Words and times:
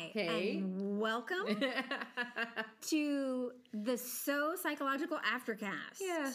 Hi. 0.00 0.10
Hey. 0.14 0.50
And 0.56 0.98
welcome 0.98 1.44
to 2.88 3.52
the 3.74 3.98
So 3.98 4.54
Psychological 4.60 5.18
Aftercast. 5.18 6.00
Yeah. 6.00 6.32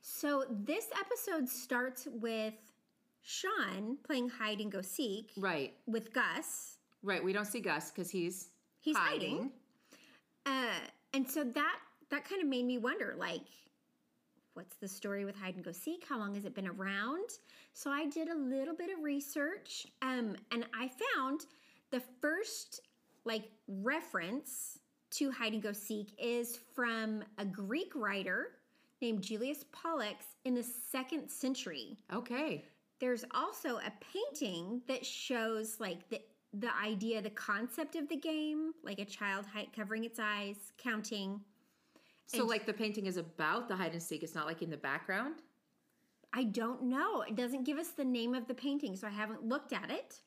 So 0.00 0.44
this 0.50 0.86
episode 0.98 1.48
starts 1.48 2.08
with 2.10 2.54
Sean 3.22 3.98
playing 4.04 4.30
hide 4.30 4.58
and 4.60 4.72
go 4.72 4.80
seek 4.82 5.30
Right. 5.36 5.74
with 5.86 6.12
Gus. 6.12 6.78
Right. 7.04 7.22
We 7.22 7.32
don't 7.32 7.44
see 7.44 7.60
Gus 7.60 7.90
because 7.92 8.10
he's 8.10 8.48
He's 8.80 8.96
hiding. 8.96 9.52
Uh, 10.44 10.66
and 11.14 11.28
so 11.28 11.44
that 11.44 11.76
that 12.10 12.24
kind 12.28 12.42
of 12.42 12.48
made 12.48 12.64
me 12.64 12.78
wonder 12.78 13.14
like 13.16 13.42
what's 14.54 14.76
the 14.76 14.88
story 14.88 15.24
with 15.24 15.36
hide 15.36 15.54
and 15.54 15.64
go 15.64 15.70
seek 15.72 16.04
how 16.08 16.18
long 16.18 16.34
has 16.34 16.44
it 16.46 16.54
been 16.54 16.66
around 16.66 17.28
so 17.74 17.90
i 17.90 18.06
did 18.06 18.28
a 18.28 18.34
little 18.34 18.74
bit 18.74 18.88
of 18.90 19.02
research 19.04 19.86
um, 20.00 20.34
and 20.52 20.64
i 20.74 20.88
found 21.14 21.42
the 21.90 22.00
first 22.20 22.80
like 23.28 23.44
reference 23.68 24.78
to 25.10 25.30
hide 25.30 25.52
and 25.52 25.62
go 25.62 25.72
seek 25.72 26.08
is 26.18 26.58
from 26.74 27.22
a 27.38 27.44
greek 27.44 27.92
writer 27.94 28.48
named 29.00 29.22
julius 29.22 29.64
pollux 29.72 30.24
in 30.44 30.54
the 30.54 30.62
second 30.62 31.28
century 31.30 31.96
Okay. 32.12 32.64
there's 32.98 33.24
also 33.32 33.76
a 33.76 33.92
painting 34.12 34.82
that 34.88 35.06
shows 35.06 35.78
like 35.78 36.08
the 36.08 36.20
the 36.54 36.74
idea, 36.82 37.20
the 37.20 37.28
concept 37.28 37.94
of 37.94 38.08
the 38.08 38.16
game, 38.16 38.72
like 38.82 38.98
a 38.98 39.04
child 39.04 39.44
hi- 39.52 39.68
covering 39.76 40.04
its 40.04 40.18
eyes, 40.18 40.56
counting. 40.78 41.38
So, 42.24 42.46
like, 42.46 42.64
the 42.64 42.72
painting 42.72 43.04
is 43.04 43.18
about 43.18 43.68
the 43.68 43.76
hide 43.76 43.92
and 43.92 44.02
seek. 44.02 44.22
It's 44.22 44.34
not 44.34 44.46
like 44.46 44.62
in 44.62 44.70
the 44.70 44.78
background. 44.78 45.42
I 46.32 46.44
don't 46.44 46.84
know. 46.84 47.20
It 47.20 47.36
doesn't 47.36 47.64
give 47.64 47.76
us 47.76 47.88
the 47.88 48.04
name 48.04 48.34
of 48.34 48.48
the 48.48 48.54
painting, 48.54 48.96
so 48.96 49.06
I 49.06 49.10
haven't 49.10 49.44
looked 49.46 49.74
at 49.74 49.90
it. 49.90 50.20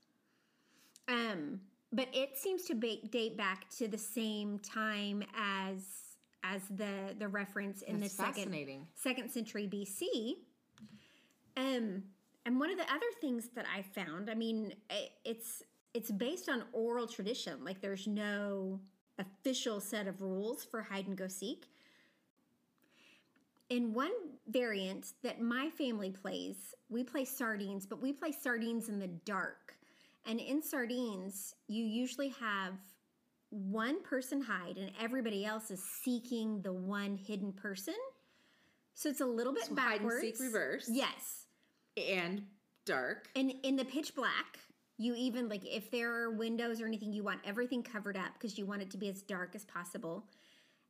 Um, 1.07 1.59
but 1.91 2.07
it 2.13 2.37
seems 2.37 2.63
to 2.65 2.75
ba- 2.75 3.05
date 3.09 3.37
back 3.37 3.69
to 3.77 3.87
the 3.87 3.97
same 3.97 4.59
time 4.59 5.23
as 5.37 5.79
as 6.43 6.61
the 6.69 7.15
the 7.19 7.27
reference 7.27 7.81
in 7.83 7.99
That's 7.99 8.15
the 8.15 8.23
second 8.23 8.51
second 8.95 9.29
century 9.31 9.67
BC. 9.67 10.35
Um, 11.57 12.03
and 12.45 12.59
one 12.59 12.71
of 12.71 12.77
the 12.77 12.91
other 12.91 13.05
things 13.19 13.49
that 13.55 13.65
I 13.75 13.81
found, 13.83 14.29
I 14.29 14.33
mean, 14.35 14.73
i- 14.89 15.09
it's 15.25 15.63
it's 15.93 16.09
based 16.09 16.47
on 16.49 16.63
oral 16.71 17.07
tradition. 17.07 17.63
Like 17.65 17.81
there's 17.81 18.07
no 18.07 18.79
official 19.19 19.79
set 19.81 20.07
of 20.07 20.21
rules 20.21 20.63
for 20.63 20.81
hide 20.81 21.05
and 21.07 21.17
go 21.17 21.27
seek. 21.27 21.67
In 23.69 23.93
one 23.93 24.11
variant 24.47 25.13
that 25.23 25.41
my 25.41 25.69
family 25.69 26.09
plays, 26.09 26.73
we 26.89 27.03
play 27.03 27.23
sardines, 27.25 27.85
but 27.85 28.01
we 28.01 28.11
play 28.11 28.31
sardines 28.31 28.89
in 28.89 28.99
the 28.99 29.07
dark. 29.07 29.75
And 30.25 30.39
in 30.39 30.61
sardines, 30.61 31.55
you 31.67 31.83
usually 31.83 32.29
have 32.39 32.73
one 33.49 34.01
person 34.01 34.41
hide 34.41 34.77
and 34.77 34.91
everybody 34.99 35.45
else 35.45 35.71
is 35.71 35.83
seeking 36.03 36.61
the 36.61 36.71
one 36.71 37.17
hidden 37.17 37.51
person. 37.51 37.95
So 38.93 39.09
it's 39.09 39.21
a 39.21 39.25
little 39.25 39.53
bit 39.53 39.65
So 39.65 39.75
hide 39.75 40.01
and 40.01 40.11
seek 40.21 40.39
reverse. 40.39 40.89
Yes. 40.91 41.45
And 41.97 42.43
dark. 42.85 43.27
And 43.35 43.53
in 43.63 43.75
the 43.75 43.85
pitch 43.85 44.15
black, 44.15 44.59
you 44.97 45.15
even 45.15 45.49
like 45.49 45.65
if 45.65 45.89
there 45.91 46.13
are 46.13 46.29
windows 46.29 46.79
or 46.79 46.85
anything, 46.85 47.11
you 47.11 47.23
want 47.23 47.39
everything 47.45 47.83
covered 47.83 48.15
up 48.15 48.33
because 48.33 48.57
you 48.57 48.65
want 48.65 48.81
it 48.81 48.91
to 48.91 48.97
be 48.97 49.09
as 49.09 49.21
dark 49.21 49.55
as 49.55 49.65
possible. 49.65 50.25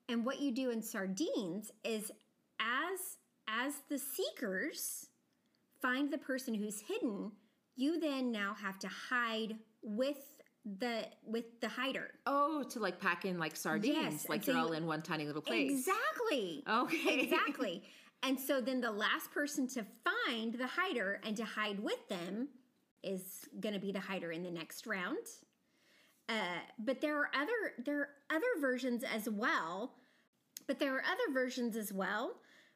And 0.10 0.26
what 0.26 0.42
you 0.42 0.52
do 0.52 0.70
in 0.72 0.82
sardines 0.82 1.72
is 1.84 2.12
as 2.60 3.18
as 3.48 3.76
the 3.90 3.98
seekers 3.98 5.08
find 5.82 6.12
the 6.12 6.18
person 6.18 6.54
who's 6.54 6.82
hidden, 6.82 7.32
you 7.82 8.00
then 8.00 8.32
now 8.32 8.54
have 8.62 8.78
to 8.80 8.88
hide 8.88 9.56
with 9.82 10.18
the 10.80 11.06
with 11.26 11.60
the 11.60 11.68
hider. 11.68 12.12
Oh, 12.28 12.64
to 12.70 12.80
like 12.80 13.00
pack 13.00 13.26
in 13.26 13.40
like 13.40 13.56
sardines, 13.56 13.96
Yes, 13.96 14.30
like 14.30 14.44
so 14.44 14.52
they're 14.52 14.62
you- 14.62 14.68
all 14.68 14.74
in 14.74 14.86
one 14.86 15.02
tiny 15.02 15.26
little 15.26 15.42
place. 15.42 15.72
Exactly. 15.72 16.64
Okay. 16.70 17.22
Exactly. 17.22 17.84
And 18.24 18.40
so 18.40 18.62
then 18.62 18.82
the 18.82 18.92
last 18.92 19.32
person 19.32 19.68
to 19.70 19.84
find 20.04 20.54
the 20.54 20.68
hider 20.68 21.20
and 21.26 21.36
to 21.38 21.44
hide 21.44 21.80
with 21.80 22.08
them 22.08 22.50
is 23.02 23.50
going 23.60 23.74
to 23.74 23.80
be 23.80 23.92
the 23.92 24.00
hider 24.00 24.32
in 24.32 24.44
the 24.44 24.52
next 24.52 24.86
round. 24.86 25.18
Uh, 26.30 26.60
but 26.78 27.02
there 27.02 27.18
are 27.18 27.32
other 27.34 27.74
there 27.84 28.00
are 28.02 28.10
other 28.30 28.46
versions 28.60 29.04
as 29.04 29.28
well. 29.28 29.96
But 30.68 30.78
there 30.78 30.96
are 30.96 31.02
other 31.02 31.34
versions 31.34 31.76
as 31.76 31.92
well 31.92 32.36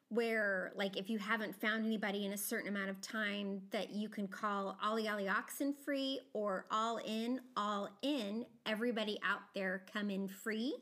where 0.09 0.71
like 0.75 0.97
if 0.97 1.09
you 1.09 1.17
haven't 1.17 1.59
found 1.59 1.85
anybody 1.85 2.25
in 2.25 2.33
a 2.33 2.37
certain 2.37 2.67
amount 2.67 2.89
of 2.89 3.01
time 3.01 3.59
that 3.71 3.89
you 3.89 4.07
can 4.07 4.27
call 4.27 4.77
ollie 4.83 5.09
ollie 5.09 5.27
oxen 5.27 5.73
free 5.73 6.19
or 6.33 6.65
all 6.69 6.99
in 7.05 7.39
all 7.57 7.89
in 8.03 8.45
everybody 8.67 9.17
out 9.23 9.41
there 9.55 9.83
come 9.91 10.11
in 10.11 10.27
free 10.27 10.75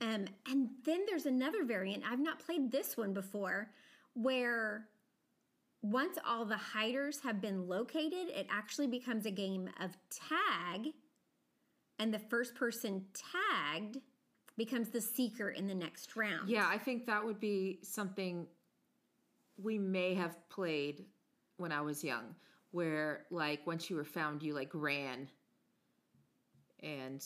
um, 0.00 0.26
and 0.50 0.70
then 0.84 1.04
there's 1.08 1.26
another 1.26 1.64
variant. 1.64 2.04
I've 2.10 2.20
not 2.20 2.38
played 2.38 2.70
this 2.70 2.96
one 2.96 3.14
before, 3.14 3.70
where 4.14 4.86
once 5.82 6.18
all 6.26 6.44
the 6.44 6.56
hiders 6.56 7.20
have 7.20 7.40
been 7.40 7.68
located, 7.68 8.28
it 8.28 8.46
actually 8.50 8.86
becomes 8.86 9.24
a 9.24 9.30
game 9.30 9.70
of 9.80 9.96
tag, 10.10 10.92
and 11.98 12.12
the 12.12 12.18
first 12.18 12.54
person 12.54 13.06
tagged 13.14 13.98
becomes 14.56 14.88
the 14.88 15.00
seeker 15.00 15.50
in 15.50 15.66
the 15.66 15.74
next 15.74 16.16
round. 16.16 16.48
Yeah, 16.48 16.66
I 16.68 16.78
think 16.78 17.06
that 17.06 17.24
would 17.24 17.40
be 17.40 17.80
something 17.82 18.46
we 19.62 19.78
may 19.78 20.14
have 20.14 20.36
played 20.48 21.04
when 21.56 21.72
I 21.72 21.80
was 21.80 22.02
young, 22.02 22.34
where 22.72 23.26
like 23.30 23.66
once 23.66 23.90
you 23.90 23.96
were 23.96 24.04
found, 24.04 24.42
you 24.42 24.54
like 24.54 24.70
ran 24.72 25.28
and 26.82 27.24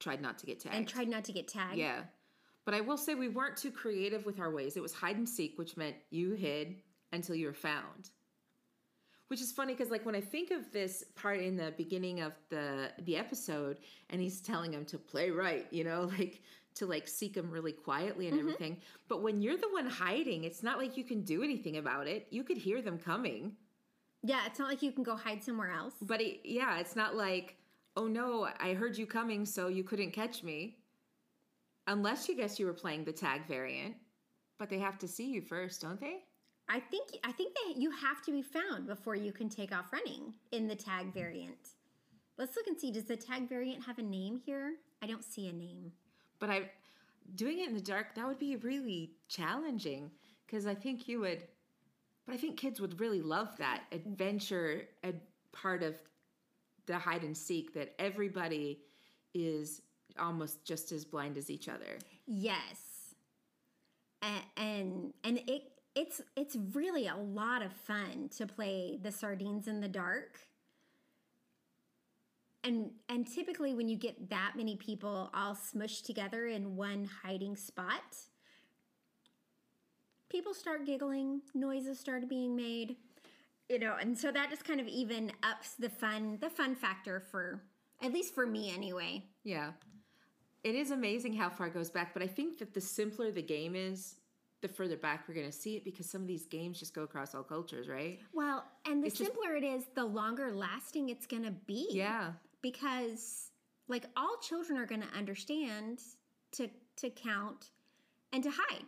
tried 0.00 0.20
not 0.20 0.38
to 0.38 0.46
get 0.46 0.60
tagged. 0.60 0.74
And 0.74 0.88
tried 0.88 1.08
not 1.08 1.24
to 1.24 1.32
get 1.32 1.48
tagged. 1.48 1.76
Yeah. 1.76 2.02
But 2.64 2.74
I 2.74 2.80
will 2.80 2.96
say 2.96 3.14
we 3.14 3.28
weren't 3.28 3.56
too 3.56 3.70
creative 3.70 4.24
with 4.24 4.40
our 4.40 4.50
ways. 4.50 4.76
It 4.76 4.82
was 4.82 4.92
hide 4.92 5.16
and 5.16 5.28
seek, 5.28 5.58
which 5.58 5.76
meant 5.76 5.96
you 6.10 6.32
hid 6.32 6.76
until 7.12 7.34
you 7.34 7.46
were 7.46 7.54
found. 7.54 8.10
Which 9.34 9.42
is 9.42 9.50
funny 9.50 9.72
because 9.72 9.90
like 9.90 10.06
when 10.06 10.14
I 10.14 10.20
think 10.20 10.52
of 10.52 10.70
this 10.70 11.02
part 11.16 11.40
in 11.40 11.56
the 11.56 11.74
beginning 11.76 12.20
of 12.20 12.34
the 12.50 12.92
the 13.02 13.16
episode 13.16 13.78
and 14.10 14.20
he's 14.20 14.40
telling 14.40 14.72
him 14.72 14.84
to 14.84 14.96
play 14.96 15.30
right, 15.30 15.66
you 15.72 15.82
know, 15.82 16.02
like 16.18 16.40
to 16.76 16.86
like 16.86 17.08
seek 17.08 17.36
him 17.36 17.50
really 17.50 17.72
quietly 17.72 18.28
and 18.28 18.38
mm-hmm. 18.38 18.46
everything. 18.46 18.76
But 19.08 19.24
when 19.24 19.42
you're 19.42 19.56
the 19.56 19.70
one 19.72 19.88
hiding, 19.88 20.44
it's 20.44 20.62
not 20.62 20.78
like 20.78 20.96
you 20.96 21.02
can 21.02 21.22
do 21.22 21.42
anything 21.42 21.78
about 21.78 22.06
it. 22.06 22.28
You 22.30 22.44
could 22.44 22.56
hear 22.56 22.80
them 22.80 22.96
coming. 22.96 23.56
Yeah, 24.22 24.38
it's 24.46 24.60
not 24.60 24.68
like 24.68 24.82
you 24.82 24.92
can 24.92 25.02
go 25.02 25.16
hide 25.16 25.42
somewhere 25.42 25.72
else. 25.72 25.94
But 26.00 26.20
it, 26.20 26.42
yeah, 26.44 26.78
it's 26.78 26.94
not 26.94 27.16
like, 27.16 27.56
oh 27.96 28.06
no, 28.06 28.46
I 28.60 28.74
heard 28.74 28.96
you 28.96 29.04
coming, 29.04 29.44
so 29.46 29.66
you 29.66 29.82
couldn't 29.82 30.12
catch 30.12 30.44
me. 30.44 30.76
Unless 31.88 32.28
you 32.28 32.36
guess 32.36 32.60
you 32.60 32.66
were 32.66 32.72
playing 32.72 33.02
the 33.02 33.10
tag 33.10 33.48
variant, 33.48 33.96
but 34.60 34.70
they 34.70 34.78
have 34.78 34.96
to 35.00 35.08
see 35.08 35.28
you 35.28 35.40
first, 35.40 35.82
don't 35.82 36.00
they? 36.00 36.18
I 36.68 36.80
think 36.80 37.18
I 37.24 37.32
think 37.32 37.54
that 37.54 37.76
you 37.76 37.90
have 37.90 38.22
to 38.22 38.32
be 38.32 38.42
found 38.42 38.86
before 38.86 39.14
you 39.14 39.32
can 39.32 39.48
take 39.48 39.72
off 39.72 39.92
running 39.92 40.34
in 40.52 40.66
the 40.66 40.74
tag 40.74 41.12
variant. 41.12 41.74
Let's 42.38 42.56
look 42.56 42.66
and 42.66 42.78
see. 42.78 42.90
Does 42.90 43.04
the 43.04 43.16
tag 43.16 43.48
variant 43.48 43.84
have 43.84 43.98
a 43.98 44.02
name 44.02 44.40
here? 44.44 44.74
I 45.02 45.06
don't 45.06 45.24
see 45.24 45.48
a 45.48 45.52
name. 45.52 45.92
But 46.40 46.50
I, 46.50 46.70
doing 47.36 47.60
it 47.60 47.68
in 47.68 47.74
the 47.74 47.80
dark, 47.80 48.14
that 48.14 48.26
would 48.26 48.38
be 48.38 48.56
really 48.56 49.12
challenging 49.28 50.10
because 50.46 50.66
I 50.66 50.74
think 50.74 51.06
you 51.06 51.20
would. 51.20 51.44
But 52.26 52.34
I 52.34 52.38
think 52.38 52.56
kids 52.56 52.80
would 52.80 52.98
really 52.98 53.20
love 53.20 53.56
that 53.58 53.82
adventure 53.92 54.82
a 55.04 55.12
part 55.52 55.82
of 55.82 55.96
the 56.86 56.98
hide 56.98 57.22
and 57.22 57.36
seek 57.36 57.74
that 57.74 57.94
everybody 57.98 58.80
is 59.34 59.82
almost 60.18 60.64
just 60.64 60.92
as 60.92 61.04
blind 61.04 61.36
as 61.36 61.50
each 61.50 61.68
other. 61.68 61.98
Yes. 62.26 63.14
And 64.22 64.42
and, 64.56 65.12
and 65.22 65.38
it 65.46 65.73
it's 65.94 66.20
it's 66.36 66.56
really 66.72 67.06
a 67.06 67.16
lot 67.16 67.62
of 67.62 67.72
fun 67.72 68.28
to 68.36 68.46
play 68.46 68.98
the 69.00 69.12
sardines 69.12 69.68
in 69.68 69.80
the 69.80 69.88
dark. 69.88 70.40
And 72.62 72.90
and 73.08 73.26
typically 73.26 73.74
when 73.74 73.88
you 73.88 73.96
get 73.96 74.30
that 74.30 74.52
many 74.56 74.76
people 74.76 75.30
all 75.34 75.54
smushed 75.54 76.04
together 76.04 76.46
in 76.46 76.76
one 76.76 77.08
hiding 77.22 77.56
spot, 77.56 78.16
people 80.30 80.54
start 80.54 80.86
giggling, 80.86 81.42
noises 81.54 81.98
start 81.98 82.28
being 82.28 82.56
made. 82.56 82.96
You 83.68 83.78
know, 83.78 83.96
and 83.98 84.18
so 84.18 84.30
that 84.30 84.50
just 84.50 84.64
kind 84.64 84.80
of 84.80 84.86
even 84.88 85.32
ups 85.42 85.74
the 85.78 85.88
fun 85.88 86.38
the 86.40 86.50
fun 86.50 86.74
factor 86.74 87.20
for 87.20 87.62
at 88.02 88.12
least 88.12 88.34
for 88.34 88.46
me 88.46 88.74
anyway. 88.74 89.24
Yeah. 89.44 89.72
It 90.64 90.74
is 90.74 90.90
amazing 90.90 91.34
how 91.34 91.50
far 91.50 91.66
it 91.66 91.74
goes 91.74 91.90
back, 91.90 92.14
but 92.14 92.22
I 92.22 92.26
think 92.26 92.58
that 92.58 92.72
the 92.72 92.80
simpler 92.80 93.30
the 93.30 93.42
game 93.42 93.76
is, 93.76 94.16
the 94.64 94.68
further 94.68 94.96
back 94.96 95.26
we're 95.28 95.34
going 95.34 95.46
to 95.46 95.52
see 95.52 95.76
it 95.76 95.84
because 95.84 96.08
some 96.08 96.22
of 96.22 96.26
these 96.26 96.46
games 96.46 96.80
just 96.80 96.94
go 96.94 97.02
across 97.02 97.34
all 97.34 97.42
cultures, 97.42 97.86
right? 97.86 98.18
Well, 98.32 98.64
and 98.86 99.02
the 99.02 99.08
It's 99.08 99.18
just- 99.18 99.30
simpler 99.30 99.54
it 99.56 99.62
is, 99.62 99.84
the 99.94 100.06
longer 100.06 100.54
lasting 100.54 101.10
it's 101.10 101.26
going 101.26 101.44
to 101.44 101.50
be. 101.50 101.86
Yeah. 101.90 102.32
Because 102.62 103.50
like 103.88 104.06
all 104.16 104.38
children 104.40 104.78
are 104.78 104.86
going 104.86 105.02
to 105.02 105.16
understand 105.16 106.00
to 106.52 106.68
to 106.96 107.10
count 107.10 107.70
and 108.32 108.42
to 108.42 108.50
hide. 108.50 108.86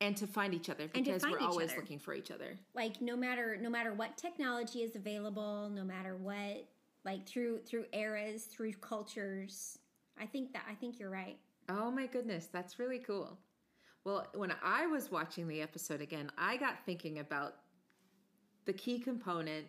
And 0.00 0.16
to 0.16 0.26
find 0.26 0.52
each 0.52 0.68
other 0.68 0.88
because 0.88 1.22
we're 1.22 1.38
always 1.38 1.70
other. 1.70 1.80
looking 1.80 2.00
for 2.00 2.12
each 2.14 2.32
other. 2.32 2.58
Like 2.74 3.00
no 3.00 3.16
matter 3.16 3.56
no 3.60 3.70
matter 3.70 3.92
what 3.92 4.16
technology 4.16 4.80
is 4.80 4.96
available, 4.96 5.70
no 5.72 5.84
matter 5.84 6.16
what 6.16 6.66
like 7.04 7.24
through 7.28 7.60
through 7.60 7.84
eras, 7.92 8.44
through 8.46 8.72
cultures. 8.80 9.78
I 10.20 10.26
think 10.26 10.52
that 10.54 10.64
I 10.68 10.74
think 10.74 10.98
you're 10.98 11.10
right. 11.10 11.38
Oh 11.68 11.92
my 11.92 12.06
goodness, 12.08 12.48
that's 12.52 12.80
really 12.80 12.98
cool. 12.98 13.38
Well, 14.04 14.26
when 14.34 14.52
I 14.64 14.86
was 14.86 15.10
watching 15.10 15.46
the 15.46 15.60
episode 15.60 16.00
again, 16.00 16.30
I 16.36 16.56
got 16.56 16.84
thinking 16.84 17.18
about 17.20 17.54
the 18.64 18.72
key 18.72 18.98
component 18.98 19.66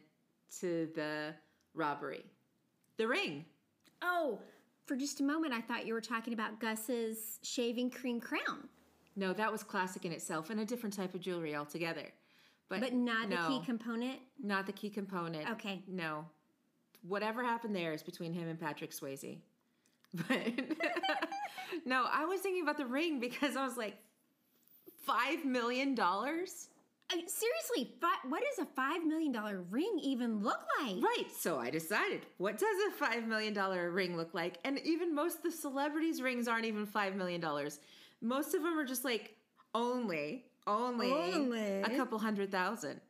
to 0.59 0.89
the 0.95 1.33
robbery 1.73 2.23
the 2.97 3.07
ring. 3.07 3.45
Oh, 4.01 4.39
for 4.85 4.95
just 4.95 5.19
a 5.19 5.23
moment, 5.23 5.53
I 5.53 5.61
thought 5.61 5.87
you 5.87 5.93
were 5.93 6.01
talking 6.01 6.33
about 6.33 6.59
Gus's 6.59 7.39
shaving 7.41 7.89
cream 7.89 8.19
crown, 8.19 8.67
No, 9.15 9.33
that 9.33 9.51
was 9.51 9.63
classic 9.63 10.05
in 10.05 10.11
itself 10.11 10.49
and 10.49 10.59
a 10.59 10.65
different 10.65 10.95
type 10.95 11.15
of 11.15 11.21
jewelry 11.21 11.55
altogether. 11.55 12.11
But, 12.69 12.81
but 12.81 12.93
not 12.93 13.29
no, 13.29 13.35
the 13.35 13.47
key 13.47 13.65
component. 13.65 14.19
not 14.41 14.65
the 14.65 14.71
key 14.73 14.89
component. 14.89 15.49
Okay. 15.51 15.81
No. 15.87 16.25
Whatever 17.07 17.43
happened 17.43 17.75
there 17.75 17.93
is 17.93 18.03
between 18.03 18.33
him 18.33 18.47
and 18.47 18.59
Patrick 18.59 18.91
Swayze. 18.91 19.39
But 20.27 20.37
no, 21.85 22.05
I 22.11 22.25
was 22.25 22.41
thinking 22.41 22.61
about 22.61 22.77
the 22.77 22.85
ring 22.85 23.19
because 23.19 23.55
I 23.55 23.65
was 23.65 23.77
like, 23.77 23.95
$5 25.07 25.45
million? 25.45 25.95
I 25.99 27.21
seriously, 27.27 27.93
fi- 28.01 28.27
what 28.27 28.41
does 28.41 28.65
a 28.65 28.69
five 28.75 29.05
million 29.05 29.31
dollar 29.31 29.61
ring 29.69 29.99
even 30.01 30.41
look 30.41 30.59
like? 30.81 31.03
Right. 31.03 31.25
So 31.37 31.59
I 31.59 31.69
decided, 31.69 32.25
what 32.37 32.57
does 32.57 32.75
a 32.99 33.03
$5 33.03 33.27
million 33.27 33.53
ring 33.93 34.15
look 34.17 34.33
like? 34.33 34.57
And 34.63 34.79
even 34.79 35.13
most 35.13 35.37
of 35.37 35.43
the 35.43 35.51
celebrities' 35.51 36.21
rings 36.21 36.47
aren't 36.47 36.65
even 36.65 36.87
$5 36.87 37.15
million. 37.15 37.43
Most 38.21 38.55
of 38.55 38.63
them 38.63 38.77
are 38.79 38.85
just 38.85 39.03
like 39.03 39.35
only, 39.75 40.45
only, 40.65 41.11
Only. 41.11 41.81
a 41.81 41.89
couple 41.97 42.17
hundred 42.17 42.51
thousand. 42.51 43.01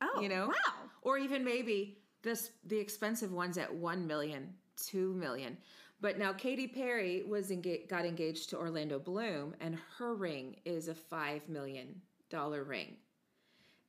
Oh, 0.00 0.20
you 0.20 0.28
know? 0.28 0.48
wow. 0.48 0.74
Or 1.02 1.18
even 1.18 1.44
maybe 1.44 1.98
this 2.22 2.50
the 2.66 2.78
expensive 2.78 3.32
ones 3.32 3.56
at 3.58 3.72
1 3.72 4.06
million, 4.06 4.52
2 4.86 5.14
million. 5.14 5.56
But 6.00 6.18
now 6.18 6.32
Katy 6.32 6.68
Perry 6.68 7.24
was 7.26 7.50
got 7.88 8.04
engaged 8.04 8.50
to 8.50 8.58
Orlando 8.58 8.98
Bloom 8.98 9.54
and 9.60 9.78
her 9.98 10.14
ring 10.14 10.56
is 10.64 10.88
a 10.88 10.94
5 10.94 11.48
million 11.48 12.00
dollar 12.28 12.64
ring. 12.64 12.96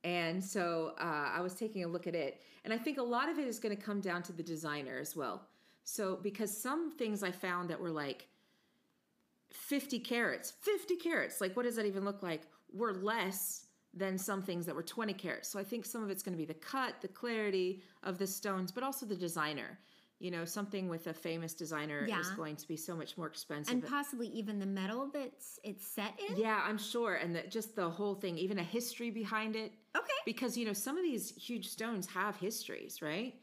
And 0.04 0.42
so 0.42 0.92
uh, 1.00 1.30
I 1.34 1.40
was 1.40 1.54
taking 1.54 1.84
a 1.84 1.88
look 1.88 2.06
at 2.06 2.14
it, 2.14 2.40
and 2.64 2.72
I 2.72 2.78
think 2.78 2.98
a 2.98 3.02
lot 3.02 3.28
of 3.28 3.38
it 3.38 3.48
is 3.48 3.58
going 3.58 3.76
to 3.76 3.82
come 3.82 4.00
down 4.00 4.22
to 4.24 4.32
the 4.32 4.42
designer 4.42 4.98
as 4.98 5.16
well. 5.16 5.42
So, 5.84 6.18
because 6.22 6.56
some 6.56 6.92
things 6.92 7.22
I 7.22 7.30
found 7.30 7.70
that 7.70 7.80
were 7.80 7.90
like 7.90 8.28
50 9.50 9.98
carats, 10.00 10.52
50 10.60 10.96
carats, 10.96 11.40
like 11.40 11.56
what 11.56 11.64
does 11.64 11.76
that 11.76 11.86
even 11.86 12.04
look 12.04 12.22
like? 12.22 12.42
Were 12.72 12.92
less 12.92 13.64
than 13.94 14.18
some 14.18 14.42
things 14.42 14.66
that 14.66 14.74
were 14.74 14.82
20 14.82 15.14
carats. 15.14 15.48
So, 15.48 15.58
I 15.58 15.64
think 15.64 15.84
some 15.84 16.02
of 16.04 16.10
it's 16.10 16.22
going 16.22 16.34
to 16.34 16.38
be 16.38 16.44
the 16.44 16.54
cut, 16.54 17.00
the 17.00 17.08
clarity 17.08 17.82
of 18.02 18.18
the 18.18 18.26
stones, 18.26 18.70
but 18.70 18.84
also 18.84 19.04
the 19.04 19.16
designer. 19.16 19.78
You 20.20 20.32
know, 20.32 20.44
something 20.44 20.88
with 20.88 21.06
a 21.06 21.14
famous 21.14 21.54
designer 21.54 22.04
is 22.20 22.30
going 22.30 22.56
to 22.56 22.66
be 22.66 22.76
so 22.76 22.96
much 22.96 23.16
more 23.16 23.28
expensive. 23.28 23.72
And 23.72 23.86
possibly 23.86 24.26
even 24.28 24.58
the 24.58 24.66
metal 24.66 25.08
that's 25.12 25.60
it's 25.62 25.86
set 25.86 26.18
in. 26.28 26.36
yeah, 26.36 26.60
I'm 26.66 26.78
sure. 26.78 27.14
And 27.14 27.36
that 27.36 27.50
just 27.52 27.76
the 27.76 27.88
whole 27.88 28.14
thing, 28.16 28.36
even 28.36 28.58
a 28.58 28.64
history 28.64 29.10
behind 29.10 29.54
it 29.54 29.72
Okay. 29.96 30.08
because 30.26 30.56
you 30.58 30.66
know 30.66 30.72
some 30.72 30.96
of 30.96 31.04
these 31.04 31.30
huge 31.36 31.68
stones 31.68 32.06
have 32.08 32.36
histories 32.36 33.00
right 33.02 33.34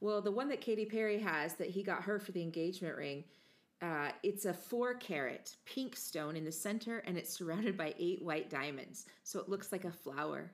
well 0.00 0.20
the 0.20 0.30
one 0.30 0.48
that 0.48 0.60
Katy 0.60 0.84
Perry 0.84 1.18
has 1.18 1.54
that 1.54 1.68
he 1.70 1.82
got 1.82 2.02
her 2.02 2.18
for 2.20 2.30
the 2.32 2.42
engagement 2.42 2.96
ring 2.96 3.24
uh, 3.80 4.10
it's 4.22 4.44
a 4.44 4.52
four 4.52 4.94
carat 4.94 5.56
pink 5.64 5.96
stone 5.96 6.36
in 6.36 6.44
the 6.44 6.52
center 6.52 6.98
and 7.06 7.16
it's 7.16 7.32
surrounded 7.36 7.76
by 7.76 7.94
eight 7.98 8.20
white 8.22 8.48
diamonds 8.50 9.06
so 9.24 9.40
it 9.40 9.48
looks 9.48 9.72
like 9.72 9.84
a 9.84 9.90
flower 9.92 10.50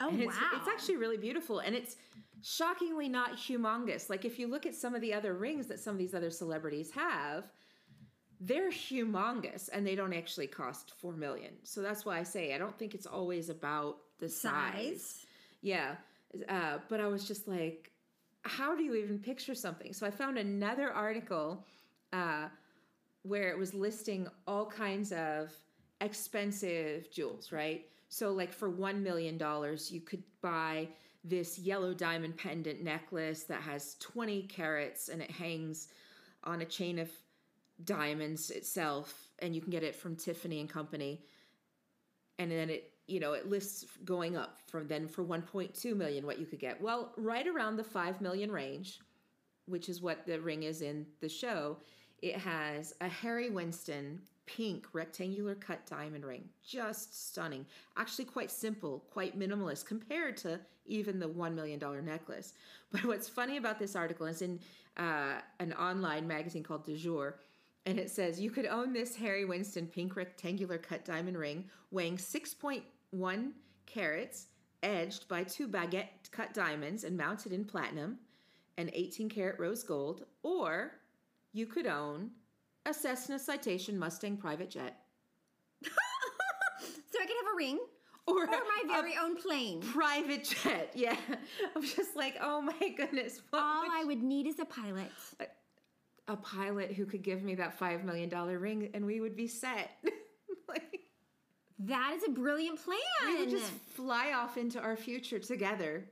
Oh 0.00 0.08
and 0.08 0.22
it's, 0.22 0.34
wow. 0.34 0.50
it's 0.54 0.68
actually 0.68 0.96
really 0.96 1.16
beautiful 1.16 1.60
and 1.60 1.74
it's 1.74 1.96
shockingly 2.42 3.08
not 3.08 3.36
humongous. 3.36 4.10
Like 4.10 4.24
if 4.24 4.38
you 4.38 4.46
look 4.46 4.66
at 4.66 4.74
some 4.74 4.94
of 4.94 5.00
the 5.00 5.14
other 5.14 5.34
rings 5.34 5.66
that 5.68 5.80
some 5.80 5.92
of 5.92 5.98
these 5.98 6.14
other 6.14 6.30
celebrities 6.30 6.90
have 6.90 7.50
they're 8.40 8.70
humongous 8.70 9.68
and 9.72 9.86
they 9.86 9.94
don't 9.94 10.12
actually 10.12 10.46
cost 10.46 10.92
four 10.98 11.12
million. 11.12 11.52
So 11.62 11.80
that's 11.82 12.04
why 12.04 12.18
i 12.18 12.22
say 12.22 12.54
i 12.54 12.58
don't 12.58 12.76
think 12.78 12.94
it's 12.94 13.06
always 13.06 13.48
about 13.48 13.98
the 14.18 14.28
size, 14.28 15.00
size. 15.00 15.26
yeah 15.62 15.96
uh, 16.48 16.78
but 16.88 17.00
i 17.00 17.06
was 17.06 17.26
just 17.26 17.48
like 17.48 17.92
how 18.42 18.76
do 18.76 18.84
you 18.84 18.94
even 18.94 19.18
picture 19.18 19.54
something? 19.54 19.92
So 19.92 20.06
i 20.06 20.10
found 20.10 20.38
another 20.38 20.92
article 20.92 21.64
uh, 22.12 22.48
where 23.22 23.50
it 23.50 23.58
was 23.58 23.74
listing 23.74 24.28
all 24.46 24.66
kinds 24.66 25.12
of 25.12 25.52
expensive 26.00 27.10
jewels 27.10 27.52
right 27.52 27.86
so 28.16 28.32
like 28.32 28.50
for 28.50 28.70
one 28.70 29.02
million 29.02 29.36
dollars 29.36 29.92
you 29.92 30.00
could 30.00 30.22
buy 30.40 30.88
this 31.22 31.58
yellow 31.58 31.92
diamond 31.92 32.34
pendant 32.38 32.82
necklace 32.82 33.42
that 33.42 33.60
has 33.60 33.96
20 34.00 34.44
carats 34.44 35.10
and 35.10 35.20
it 35.20 35.30
hangs 35.30 35.88
on 36.42 36.62
a 36.62 36.64
chain 36.64 36.98
of 36.98 37.10
diamonds 37.84 38.50
itself 38.50 39.28
and 39.40 39.54
you 39.54 39.60
can 39.60 39.70
get 39.70 39.82
it 39.82 39.94
from 39.94 40.16
tiffany 40.16 40.60
and 40.60 40.70
company. 40.70 41.20
And 42.38 42.50
then 42.50 42.70
it 42.70 42.92
you 43.06 43.20
know 43.20 43.34
it 43.34 43.50
lists 43.50 43.84
going 44.06 44.34
up 44.34 44.60
from 44.66 44.88
then 44.88 45.08
for 45.08 45.22
1.2 45.22 45.94
million 45.94 46.24
what 46.24 46.38
you 46.38 46.46
could 46.46 46.58
get. 46.58 46.80
Well 46.80 47.12
right 47.18 47.46
around 47.46 47.76
the 47.76 47.84
5 47.84 48.22
million 48.22 48.50
range 48.50 49.00
which 49.66 49.90
is 49.90 50.00
what 50.00 50.24
the 50.24 50.40
ring 50.40 50.62
is 50.62 50.80
in 50.80 51.04
the 51.20 51.28
show 51.28 51.76
it 52.22 52.36
has 52.36 52.94
a 53.00 53.08
harry 53.08 53.50
winston 53.50 54.20
pink 54.46 54.86
rectangular 54.92 55.54
cut 55.54 55.84
diamond 55.86 56.24
ring. 56.24 56.48
Just 56.64 57.28
stunning. 57.28 57.66
Actually 57.96 58.24
quite 58.24 58.50
simple 58.50 59.04
quite 59.10 59.38
minimalist 59.38 59.86
compared 59.86 60.36
to 60.38 60.60
even 60.86 61.18
the 61.18 61.28
$1 61.28 61.54
million 61.54 61.80
necklace. 62.04 62.54
But 62.92 63.04
what's 63.04 63.28
funny 63.28 63.56
about 63.56 63.80
this 63.80 63.96
article 63.96 64.26
is 64.26 64.42
in 64.42 64.60
uh, 64.96 65.40
an 65.58 65.72
online 65.72 66.26
magazine 66.26 66.62
called 66.62 66.84
du 66.84 66.96
jour 66.96 67.40
and 67.86 67.98
it 67.98 68.10
says 68.10 68.40
you 68.40 68.50
could 68.50 68.66
own 68.66 68.92
this 68.92 69.14
Harry 69.16 69.44
Winston 69.44 69.86
pink 69.86 70.16
rectangular 70.16 70.76
cut 70.76 71.04
diamond 71.04 71.38
ring 71.38 71.64
weighing 71.90 72.16
6.1 72.16 73.52
carats, 73.86 74.46
edged 74.82 75.28
by 75.28 75.44
two 75.44 75.68
baguette 75.68 76.08
cut 76.32 76.52
diamonds 76.52 77.04
and 77.04 77.16
mounted 77.16 77.52
in 77.52 77.64
platinum 77.64 78.18
and 78.76 78.90
18 78.92 79.28
karat 79.28 79.58
rose 79.58 79.82
gold, 79.82 80.26
or 80.42 80.92
you 81.52 81.64
could 81.64 81.86
own 81.86 82.30
a 82.86 82.94
Cessna 82.94 83.38
Citation 83.38 83.98
Mustang 83.98 84.36
private 84.36 84.70
jet. 84.70 84.96
so 85.84 85.90
I 87.20 87.26
could 87.26 87.36
have 87.44 87.52
a 87.52 87.56
ring 87.56 87.78
Or, 88.26 88.42
or 88.44 88.46
my 88.46 88.82
very 88.88 89.14
own 89.20 89.36
plane. 89.36 89.80
private 89.80 90.44
jet. 90.44 90.92
Yeah. 90.94 91.16
I'm 91.74 91.82
just 91.82 92.16
like, 92.16 92.36
oh 92.40 92.60
my 92.62 92.88
goodness. 92.96 93.40
All 93.52 93.82
would 93.82 93.90
I 93.92 94.04
would 94.04 94.22
need 94.22 94.46
is 94.46 94.58
a 94.58 94.64
pilot. 94.64 95.10
a 96.28 96.36
pilot 96.36 96.92
who 96.92 97.06
could 97.06 97.22
give 97.22 97.42
me 97.42 97.54
that 97.56 97.78
$5 97.78 98.04
million 98.04 98.30
ring 98.30 98.90
and 98.94 99.04
we 99.04 99.20
would 99.20 99.36
be 99.36 99.46
set. 99.48 99.90
like, 100.68 101.00
That 101.80 102.14
is 102.16 102.22
a 102.26 102.30
brilliant 102.30 102.82
plan. 102.84 102.98
we 103.26 103.40
would 103.40 103.50
just 103.50 103.70
fly 103.94 104.32
off 104.32 104.56
into 104.56 104.80
our 104.80 104.96
future 104.96 105.38
together. 105.38 106.04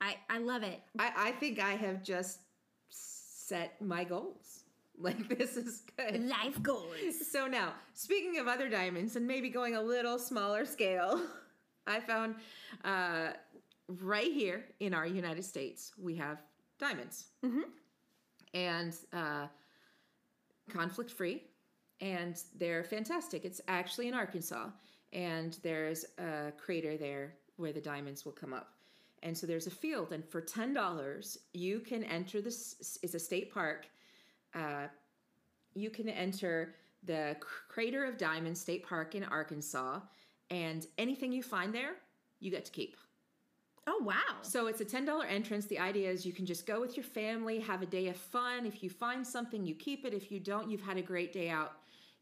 I, 0.00 0.16
I 0.28 0.38
love 0.38 0.62
it. 0.64 0.80
I, 0.98 1.12
I 1.16 1.32
think 1.32 1.60
I 1.60 1.72
have 1.74 2.02
just 2.02 2.40
set 2.88 3.80
my 3.80 4.02
goals. 4.04 4.61
Like, 4.98 5.36
this 5.36 5.56
is 5.56 5.82
good. 5.96 6.28
Life 6.28 6.62
goals. 6.62 6.94
So, 7.30 7.46
now, 7.46 7.72
speaking 7.94 8.38
of 8.38 8.46
other 8.46 8.68
diamonds 8.68 9.16
and 9.16 9.26
maybe 9.26 9.48
going 9.48 9.74
a 9.74 9.82
little 9.82 10.18
smaller 10.18 10.64
scale, 10.64 11.20
I 11.86 11.98
found 11.98 12.36
uh, 12.84 13.30
right 13.88 14.32
here 14.32 14.64
in 14.78 14.94
our 14.94 15.06
United 15.06 15.44
States, 15.44 15.92
we 16.00 16.14
have 16.16 16.38
diamonds. 16.78 17.26
Mhm. 17.44 17.62
And 18.54 18.94
uh, 19.12 19.46
conflict 20.70 21.10
free, 21.10 21.42
and 22.00 22.40
they're 22.58 22.84
fantastic. 22.84 23.44
It's 23.44 23.60
actually 23.68 24.08
in 24.08 24.14
Arkansas, 24.14 24.68
and 25.12 25.56
there's 25.62 26.04
a 26.18 26.52
crater 26.58 26.96
there 26.96 27.34
where 27.56 27.72
the 27.72 27.80
diamonds 27.80 28.24
will 28.24 28.32
come 28.32 28.52
up. 28.52 28.74
And 29.22 29.36
so 29.36 29.46
there's 29.46 29.66
a 29.66 29.70
field, 29.70 30.12
and 30.12 30.24
for 30.24 30.40
ten 30.40 30.74
dollars, 30.74 31.38
you 31.54 31.80
can 31.80 32.04
enter 32.04 32.40
this. 32.40 32.98
It's 33.02 33.14
a 33.14 33.18
state 33.18 33.52
park. 33.52 33.86
Uh, 34.54 34.86
you 35.74 35.90
can 35.90 36.08
enter 36.08 36.74
the 37.04 37.36
Crater 37.68 38.04
of 38.04 38.16
Diamonds 38.16 38.60
State 38.60 38.86
Park 38.86 39.14
in 39.14 39.24
Arkansas, 39.24 40.00
and 40.50 40.86
anything 40.98 41.32
you 41.32 41.42
find 41.42 41.74
there, 41.74 41.94
you 42.40 42.50
get 42.50 42.64
to 42.64 42.72
keep. 42.72 42.96
Oh 43.86 44.00
wow. 44.04 44.36
So 44.42 44.68
it's 44.68 44.80
a 44.80 44.84
$10 44.84 45.24
entrance. 45.28 45.66
The 45.66 45.78
idea 45.78 46.08
is 46.08 46.24
you 46.24 46.32
can 46.32 46.46
just 46.46 46.66
go 46.66 46.80
with 46.80 46.96
your 46.96 47.04
family, 47.04 47.58
have 47.58 47.82
a 47.82 47.86
day 47.86 48.08
of 48.08 48.16
fun. 48.16 48.64
If 48.64 48.82
you 48.82 48.90
find 48.90 49.26
something, 49.26 49.66
you 49.66 49.74
keep 49.74 50.04
it. 50.04 50.14
If 50.14 50.30
you 50.30 50.38
don't, 50.38 50.70
you've 50.70 50.82
had 50.82 50.98
a 50.98 51.02
great 51.02 51.32
day 51.32 51.50
out 51.50 51.72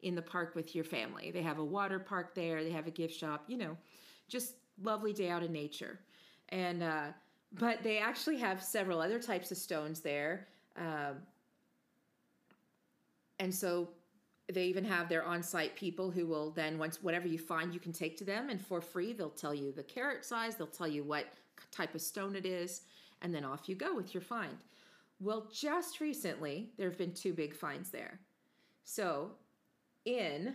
in 0.02 0.14
the 0.14 0.22
park 0.22 0.54
with 0.54 0.74
your 0.74 0.84
family. 0.84 1.30
They 1.30 1.42
have 1.42 1.58
a 1.58 1.64
water 1.64 1.98
park 1.98 2.34
there, 2.34 2.64
they 2.64 2.70
have 2.70 2.86
a 2.86 2.90
gift 2.90 3.14
shop, 3.14 3.44
you 3.46 3.58
know, 3.58 3.76
just 4.28 4.54
lovely 4.82 5.12
day 5.12 5.28
out 5.28 5.42
in 5.42 5.52
nature. 5.52 6.00
And, 6.48 6.82
uh, 6.82 7.06
but 7.52 7.82
they 7.82 7.98
actually 7.98 8.38
have 8.38 8.62
several 8.62 9.00
other 9.00 9.20
types 9.20 9.50
of 9.50 9.58
stones 9.58 10.00
there. 10.00 10.46
Um, 10.78 11.16
and 13.40 13.52
so 13.52 13.88
they 14.52 14.64
even 14.66 14.84
have 14.84 15.08
their 15.08 15.24
on-site 15.24 15.74
people 15.74 16.10
who 16.10 16.26
will 16.26 16.50
then 16.50 16.78
once 16.78 17.02
whatever 17.02 17.26
you 17.26 17.38
find 17.38 17.74
you 17.74 17.80
can 17.80 17.92
take 17.92 18.16
to 18.16 18.24
them 18.24 18.48
and 18.50 18.64
for 18.64 18.80
free 18.80 19.12
they'll 19.12 19.30
tell 19.30 19.54
you 19.54 19.72
the 19.72 19.82
carat 19.82 20.24
size 20.24 20.54
they'll 20.54 20.66
tell 20.66 20.88
you 20.88 21.02
what 21.02 21.26
type 21.72 21.94
of 21.94 22.00
stone 22.00 22.36
it 22.36 22.46
is 22.46 22.82
and 23.22 23.34
then 23.34 23.44
off 23.44 23.68
you 23.68 23.74
go 23.74 23.94
with 23.94 24.14
your 24.14 24.20
find 24.22 24.56
Well, 25.20 25.48
just 25.52 26.00
recently, 26.00 26.70
there 26.78 26.88
have 26.88 26.96
been 26.96 27.12
two 27.12 27.34
big 27.34 27.54
finds 27.54 27.90
there. 27.90 28.20
So, 28.84 29.32
in 30.06 30.54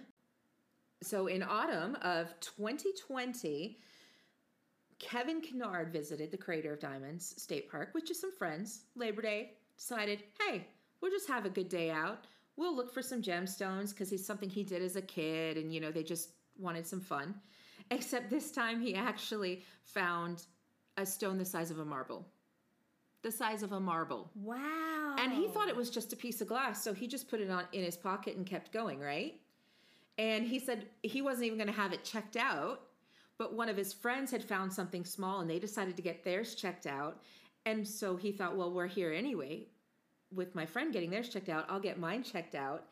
so 1.04 1.28
in 1.28 1.44
autumn 1.44 1.96
of 2.02 2.34
2020, 2.40 3.78
Kevin 4.98 5.42
Kinard 5.42 5.92
visited 5.92 6.32
the 6.32 6.38
Crater 6.38 6.74
of 6.74 6.80
Diamonds 6.80 7.40
State 7.40 7.70
Park 7.70 7.92
with 7.94 8.08
just 8.08 8.22
some 8.22 8.32
friends. 8.32 8.86
Labor 8.96 9.22
Day, 9.22 9.52
decided, 9.78 10.24
hey, 10.40 10.66
we'll 11.00 11.12
just 11.12 11.28
have 11.28 11.46
a 11.46 11.50
good 11.50 11.70
day 11.70 11.92
out. 11.92 12.26
We'll 12.58 12.76
look 12.76 12.94
for 12.94 13.02
some 13.02 13.22
gemstones 13.22 13.90
because 13.90 14.10
he's 14.10 14.26
something 14.26 14.50
he 14.50 14.64
did 14.64 14.82
as 14.82 14.96
a 14.96 15.02
kid, 15.02 15.58
and 15.58 15.74
you 15.74 15.80
know 15.80 15.92
they 15.92 16.04
just 16.04 16.30
wanted 16.58 16.88
some 16.88 17.02
fun. 17.02 17.36
Except 17.92 18.30
this 18.30 18.52
time 18.52 18.82
he 18.82 18.96
actually 18.96 19.64
found 19.84 20.44
a 20.98 21.06
stone 21.06 21.38
the 21.38 21.46
size 21.46 21.72
of 21.72 21.80
a 21.80 21.86
marble. 21.86 22.26
The 23.22 23.32
size 23.32 23.64
of 23.64 23.74
a 23.74 23.80
marble. 23.80 24.30
Wow. 24.36 25.16
And 25.20 25.34
he 25.34 25.48
thought 25.48 25.68
it 25.68 25.76
was 25.76 25.90
just 25.90 26.14
a 26.14 26.16
piece 26.16 26.42
of 26.42 26.48
glass, 26.48 26.84
so 26.84 26.94
he 26.94 27.08
just 27.08 27.28
put 27.28 27.42
it 27.42 27.50
on 27.50 27.66
in 27.74 27.84
his 27.84 27.98
pocket 27.98 28.38
and 28.38 28.46
kept 28.46 28.72
going, 28.72 29.00
right? 29.00 29.40
And 30.18 30.46
he 30.46 30.60
said 30.60 30.86
he 31.02 31.22
wasn't 31.22 31.46
even 31.46 31.58
going 31.58 31.74
to 31.74 31.80
have 31.80 31.92
it 31.92 32.04
checked 32.04 32.38
out, 32.38 32.82
but 33.38 33.54
one 33.54 33.68
of 33.68 33.76
his 33.76 33.94
friends 33.94 34.32
had 34.32 34.44
found 34.44 34.72
something 34.72 35.04
small 35.04 35.42
and 35.42 35.50
they 35.50 35.60
decided 35.60 35.96
to 35.98 36.02
get 36.02 36.24
theirs 36.24 36.56
checked 36.56 36.88
out. 36.88 37.22
And 37.66 37.86
so 37.86 38.16
he 38.16 38.32
thought, 38.32 38.56
well, 38.56 38.72
we're 38.72 38.88
here 38.88 39.12
anyway. 39.12 39.68
With 40.36 40.54
my 40.54 40.66
friend 40.66 40.94
getting 40.94 41.10
theirs 41.10 41.30
checked 41.30 41.50
out, 41.50 41.66
I'll 41.70 41.80
get 41.80 41.98
mine 41.98 42.24
checked 42.24 42.56
out. 42.56 42.86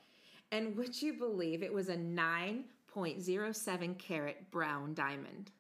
And 0.52 0.76
would 0.78 1.02
you 1.02 1.14
believe 1.14 1.64
it 1.64 1.74
was 1.74 1.90
a 1.90 1.96
9.07 1.96 3.98
carat 3.98 4.52
brown 4.52 4.94
diamond? 4.94 5.52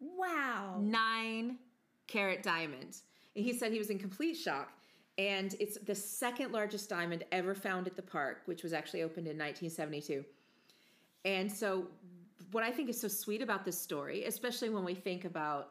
Wow. 0.00 0.78
Nine 0.80 1.58
carat 2.06 2.42
diamond. 2.42 2.98
And 3.36 3.44
he 3.44 3.52
said 3.52 3.72
he 3.72 3.78
was 3.78 3.90
in 3.90 3.98
complete 3.98 4.34
shock. 4.34 4.72
And 5.16 5.54
it's 5.60 5.78
the 5.78 5.94
second 5.94 6.52
largest 6.52 6.90
diamond 6.90 7.24
ever 7.30 7.54
found 7.54 7.86
at 7.86 7.94
the 7.94 8.02
park, 8.02 8.42
which 8.46 8.64
was 8.64 8.72
actually 8.72 9.02
opened 9.02 9.28
in 9.28 9.38
1972. 9.38 10.24
And 11.24 11.50
so, 11.50 11.86
what 12.50 12.64
I 12.64 12.70
think 12.70 12.90
is 12.90 13.00
so 13.00 13.08
sweet 13.08 13.40
about 13.40 13.64
this 13.64 13.80
story, 13.80 14.24
especially 14.24 14.70
when 14.70 14.84
we 14.84 14.94
think 14.94 15.24
about 15.24 15.70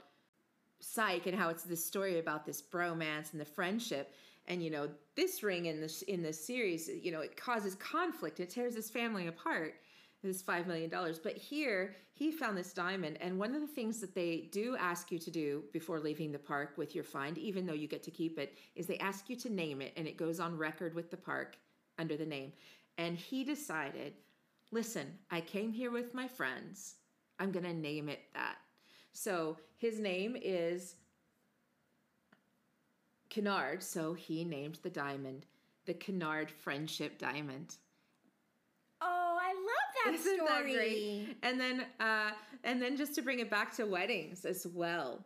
Psych 0.80 1.28
and 1.28 1.38
how 1.38 1.50
it's 1.50 1.64
this 1.64 1.86
story 1.86 2.20
about 2.20 2.46
this 2.46 2.62
bromance 2.62 3.32
and 3.32 3.40
the 3.40 3.46
friendship, 3.46 4.14
and 4.48 4.64
you 4.64 4.70
know, 4.70 4.90
this 5.16 5.44
ring 5.44 5.66
in 5.66 5.80
this 5.80 6.02
in 6.04 6.22
this 6.22 6.44
series, 6.44 6.90
you 7.02 7.12
know, 7.12 7.22
it 7.22 7.38
causes 7.38 7.76
conflict. 7.76 8.40
It 8.40 8.50
tears 8.50 8.76
this 8.76 8.90
family 8.90 9.28
apart. 9.28 9.76
This 10.24 10.42
five 10.42 10.68
million 10.68 10.90
dollars, 10.90 11.20
but 11.20 11.36
here 11.36 11.98
he 12.14 12.32
found 12.32 12.58
this 12.58 12.72
diamond, 12.72 13.18
and 13.20 13.38
one 13.38 13.54
of 13.54 13.60
the 13.60 13.68
things 13.68 14.00
that 14.00 14.16
they 14.16 14.48
do 14.54 14.78
ask 14.80 15.12
you 15.12 15.20
to 15.20 15.30
do 15.30 15.64
before 15.74 16.00
leaving 16.00 16.32
the 16.32 16.40
park 16.40 16.78
with 16.78 16.96
your 16.96 17.04
find, 17.04 17.38
even 17.38 17.66
though 17.66 17.74
you 17.74 17.90
get 17.90 18.04
to 18.04 18.12
keep 18.12 18.40
it, 18.40 18.58
is 18.76 18.88
they 18.88 18.98
ask 19.00 19.30
you 19.30 19.36
to 19.36 19.50
name 19.50 19.82
it, 19.82 19.92
and 19.98 20.08
it 20.08 20.16
goes 20.16 20.40
on 20.40 20.58
record 20.58 20.94
with 20.94 21.12
the 21.12 21.18
park 21.18 21.58
under 22.00 22.16
the 22.16 22.26
name. 22.26 22.54
And 22.98 23.18
he 23.18 23.44
decided 23.44 24.14
listen, 24.74 25.08
I 25.30 25.40
came 25.40 25.72
here 25.72 25.92
with 25.92 26.14
my 26.14 26.28
friends. 26.28 26.96
I'm 27.40 27.52
going 27.52 27.66
to 27.66 27.74
name 27.74 28.10
it 28.10 28.22
that. 28.34 28.58
So 29.14 29.58
his 29.78 30.00
name 30.00 30.36
is 30.42 30.96
Kinard. 33.34 33.82
So 33.82 34.14
he 34.14 34.44
named 34.44 34.80
the 34.84 34.90
diamond 34.90 35.46
the 35.86 35.94
Kinard 35.94 36.50
Friendship 36.50 37.18
Diamond. 37.18 37.76
Oh, 39.02 39.38
I 39.42 39.54
love 39.54 39.94
that 40.06 40.14
Isn't 40.14 40.48
story. 40.48 40.48
that 40.48 40.64
great? 40.64 41.38
And 41.44 41.60
then, 41.60 41.86
uh, 42.00 42.32
and 42.64 42.82
then 42.82 42.96
just 42.96 43.14
to 43.16 43.22
bring 43.22 43.40
it 43.40 43.50
back 43.50 43.76
to 43.76 43.86
weddings 43.86 44.46
as 44.46 44.66
well. 44.66 45.26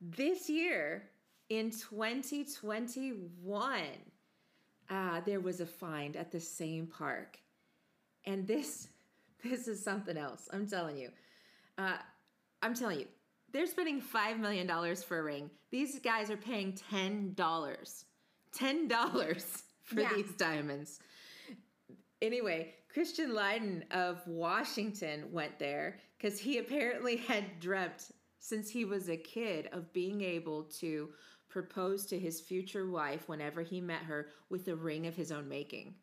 This 0.00 0.48
year 0.48 1.10
in 1.48 1.72
2021, 1.72 3.80
uh, 4.88 5.20
there 5.26 5.40
was 5.40 5.60
a 5.60 5.66
find 5.66 6.14
at 6.16 6.30
the 6.30 6.38
same 6.38 6.86
park 6.86 7.40
and 8.26 8.46
this 8.46 8.88
this 9.42 9.68
is 9.68 9.82
something 9.82 10.16
else 10.16 10.48
i'm 10.52 10.66
telling 10.66 10.96
you 10.96 11.10
uh, 11.78 11.96
i'm 12.62 12.74
telling 12.74 13.00
you 13.00 13.06
they're 13.56 13.66
spending 13.66 14.02
$5 14.02 14.38
million 14.38 14.68
for 14.96 15.18
a 15.18 15.22
ring. 15.22 15.50
These 15.70 15.98
guys 16.00 16.30
are 16.30 16.36
paying 16.36 16.74
$10 16.92 17.34
$10 17.34 19.62
for 19.82 20.00
Yeah. 20.00 20.12
these 20.14 20.32
diamonds. 20.32 21.00
Anyway 22.20 22.74
christian 22.88 23.34
leiden 23.34 23.84
of 23.90 24.26
washington 24.26 25.30
went 25.30 25.58
there 25.58 25.98
because 26.16 26.38
he 26.38 26.56
apparently 26.56 27.16
had 27.28 27.60
dreamt 27.60 28.10
since 28.38 28.70
he 28.70 28.86
was 28.86 29.10
a 29.10 29.16
kid 29.18 29.68
of 29.72 29.92
being 29.92 30.22
able 30.22 30.62
to 30.62 31.10
propose 31.50 32.06
to 32.06 32.18
his 32.18 32.40
future 32.40 32.88
wife 32.90 33.28
whenever 33.28 33.60
he 33.60 33.82
met 33.82 34.00
her 34.00 34.28
with 34.48 34.66
a 34.68 34.74
ring 34.74 35.06
of 35.06 35.14
his 35.14 35.30
own 35.30 35.46
making 35.46 35.94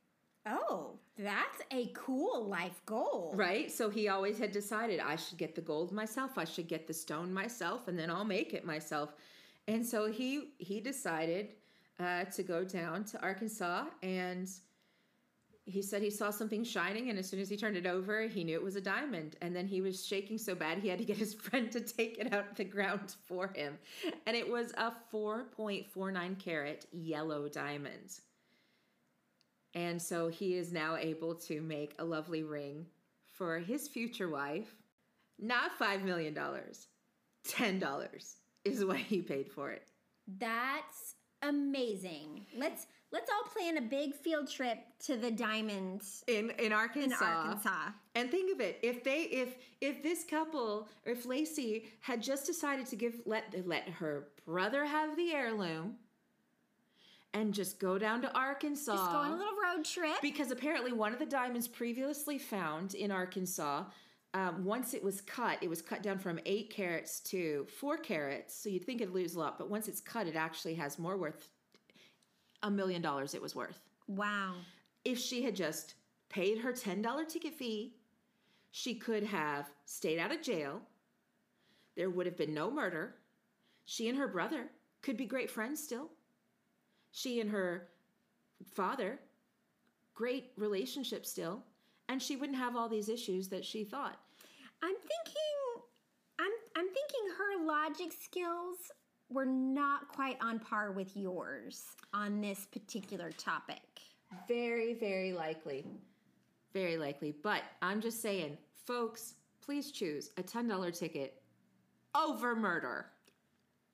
Oh, 0.46 1.00
that's 1.18 1.62
a 1.72 1.92
cool 1.94 2.46
life 2.46 2.82
goal. 2.86 3.34
Right? 3.36 3.72
So 3.72 3.90
he 3.90 4.10
always 4.10 4.38
had 4.38 4.52
decided 4.52 5.00
I 5.00 5.16
should 5.16 5.38
get 5.38 5.56
the 5.56 5.62
gold 5.62 5.92
myself, 5.92 6.38
I 6.38 6.46
should 6.46 6.68
get 6.68 6.88
the 6.88 6.94
stone 6.94 7.32
myself, 7.34 7.88
and 7.88 7.98
then 7.98 8.10
I'll 8.10 8.26
make 8.26 8.54
it 8.54 8.66
myself. 8.66 9.14
And 9.68 9.86
so 9.86 10.12
he 10.12 10.54
he 10.58 10.80
decided 10.80 11.54
uh, 12.00 12.26
to 12.26 12.44
go 12.44 12.64
down 12.64 13.04
to 13.06 13.22
Arkansas 13.22 13.86
and 14.02 14.50
he 15.66 15.82
said 15.82 16.02
he 16.02 16.10
saw 16.10 16.30
something 16.30 16.64
shining 16.64 17.10
and 17.10 17.18
as 17.18 17.30
soon 17.30 17.40
as 17.40 17.50
he 17.50 17.56
turned 17.56 17.78
it 17.78 17.86
over 17.86 18.24
he 18.24 18.44
knew 18.44 18.56
it 18.56 18.64
was 18.64 18.76
a 18.76 18.82
diamond 18.82 19.38
and 19.42 19.56
then 19.56 19.66
he 19.66 19.80
was 19.80 20.06
shaking 20.06 20.38
so 20.38 20.54
bad 20.54 20.80
he 20.80 20.90
had 20.90 21.00
to 21.00 21.06
get 21.06 21.18
his 21.18 21.34
friend 21.46 21.72
to 21.72 21.80
take 21.80 22.18
it 22.18 22.34
out 22.34 22.50
of 22.50 22.56
the 22.58 22.64
ground 22.64 23.16
for 23.26 23.48
him 23.56 23.78
and 24.26 24.36
it 24.36 24.50
was 24.50 24.74
a 24.74 24.92
4.49 25.14 26.38
carat 26.40 26.86
yellow 26.92 27.48
diamond 27.48 28.20
and 29.74 30.02
so 30.02 30.28
he 30.28 30.56
is 30.56 30.72
now 30.72 30.96
able 30.96 31.36
to 31.36 31.62
make 31.62 31.96
a 32.00 32.04
lovely 32.04 32.44
ring 32.44 32.86
for 33.26 33.60
his 33.60 33.88
future 33.88 34.30
wife. 34.30 34.76
Not 35.40 35.78
$5 35.80 36.04
million, 36.04 36.36
$10 36.36 38.36
is 38.66 38.86
what 38.86 38.98
he 38.98 39.22
paid 39.22 39.52
for 39.52 39.72
it. 39.72 39.88
That's 40.38 41.16
amazing. 41.42 42.46
Let's 42.56 42.88
let's 43.12 43.30
all 43.30 43.52
plan 43.52 43.78
a 43.78 43.82
big 43.82 44.16
field 44.16 44.50
trip 44.50 44.78
to 45.06 45.18
the 45.18 45.30
diamonds 45.30 46.24
In, 46.28 46.52
in 46.52 46.72
Arkansas. 46.72 47.26
in 47.26 47.34
Arkansas. 47.38 47.90
And 48.16 48.32
think 48.32 48.54
of 48.54 48.62
it, 48.62 48.80
if 48.82 49.04
they 49.04 49.24
if 49.24 49.56
if 49.82 50.02
this 50.02 50.24
couple 50.24 50.88
or 51.06 51.12
if 51.12 51.26
Lacey 51.26 51.86
had 52.00 52.22
just 52.22 52.46
decided 52.46 52.86
to 52.88 52.96
give 52.96 53.16
let 53.26 53.54
let 53.68 53.90
her 53.90 54.30
brother 54.46 54.86
have 54.86 55.18
the 55.18 55.34
heirloom 55.34 55.96
and 57.34 57.54
just 57.54 57.80
go 57.80 57.98
down 57.98 58.22
to 58.22 58.32
Arkansas. 58.38 58.96
Just 58.96 59.12
go 59.12 59.18
on 59.18 59.32
a 59.32 59.36
little 59.36 59.54
road 59.54 59.86
trip. 59.86 60.22
because 60.22 60.52
apparently 60.52 60.92
one 60.92 61.14
of 61.14 61.20
the 61.20 61.26
diamonds 61.26 61.68
previously 61.68 62.38
found 62.38 62.94
in 62.94 63.12
Arkansas, 63.12 63.86
um, 64.36 64.64
once 64.66 64.94
it 64.94 65.04
was 65.04 65.22
cut, 65.22 65.58
it 65.62 65.70
was 65.70 65.82
cut 65.82 66.02
down 66.04 66.20
from 66.20 66.40
eight 66.46 66.70
carats 66.70 67.20
to 67.22 67.66
four 67.80 67.98
carats. 67.98 68.56
So 68.56 68.70
you'd 68.70 68.86
think 68.86 69.02
it'd 69.02 69.14
lose 69.14 69.36
a 69.36 69.40
lot, 69.40 69.58
but 69.58 69.70
once 69.70 69.88
it's 69.88 70.02
cut, 70.02 70.28
it 70.28 70.36
actually 70.36 70.76
has 70.76 70.98
more 71.00 71.18
worth. 71.18 71.50
A 72.64 72.72
million 72.72 73.02
dollars 73.02 73.34
it 73.34 73.42
was 73.42 73.56
worth. 73.56 73.80
wow. 74.08 74.54
If 75.06 75.20
she 75.20 75.44
had 75.44 75.54
just 75.54 75.96
paid 76.30 76.60
her 76.60 76.72
$10 76.72 77.28
ticket 77.28 77.54
fee, 77.54 77.96
she 78.72 78.96
could 78.96 79.24
have 79.24 79.70
stayed 79.86 80.18
out 80.18 80.32
of 80.32 80.42
jail. 80.42 80.82
There 81.98 82.10
would 82.10 82.26
have 82.26 82.38
been 82.38 82.54
no 82.54 82.72
murder. 82.72 83.16
She 83.84 84.08
and 84.08 84.18
her 84.18 84.30
brother 84.30 84.70
could 85.02 85.18
be 85.18 85.26
great 85.26 85.50
friends 85.52 85.84
still. 85.84 86.10
She 87.14 87.40
and 87.40 87.50
her 87.52 87.90
father, 88.66 89.20
great 90.16 90.52
relationship 90.58 91.26
still. 91.26 91.64
And 92.10 92.22
she 92.22 92.36
wouldn't 92.36 92.58
have 92.58 92.76
all 92.76 92.90
these 92.90 93.08
issues 93.08 93.48
that 93.50 93.64
she 93.64 93.86
thought. 93.86 94.20
I'm 94.84 94.96
thinking 94.96 95.84
I'm 96.40 96.52
I'm 96.76 96.86
thinking 96.86 97.30
her 97.38 97.66
logic 97.66 98.12
skills 98.12 98.78
were 99.30 99.46
not 99.46 100.10
quite 100.10 100.38
on 100.42 100.60
par 100.60 100.92
with 100.92 101.16
yours 101.16 101.86
on 102.14 102.42
this 102.42 102.66
particular 102.66 103.32
topic. 103.32 103.82
Very, 104.48 104.96
very 104.96 105.34
likely. 105.34 105.86
Very 106.74 106.98
likely. 106.98 107.34
But 107.44 107.62
I'm 107.82 108.02
just 108.02 108.22
saying, 108.22 108.58
folks, 108.86 109.36
please 109.62 109.92
choose 109.92 110.32
a 110.38 110.44
$10 110.44 110.98
ticket 110.98 111.42
over 112.16 112.56
murder. 112.56 113.06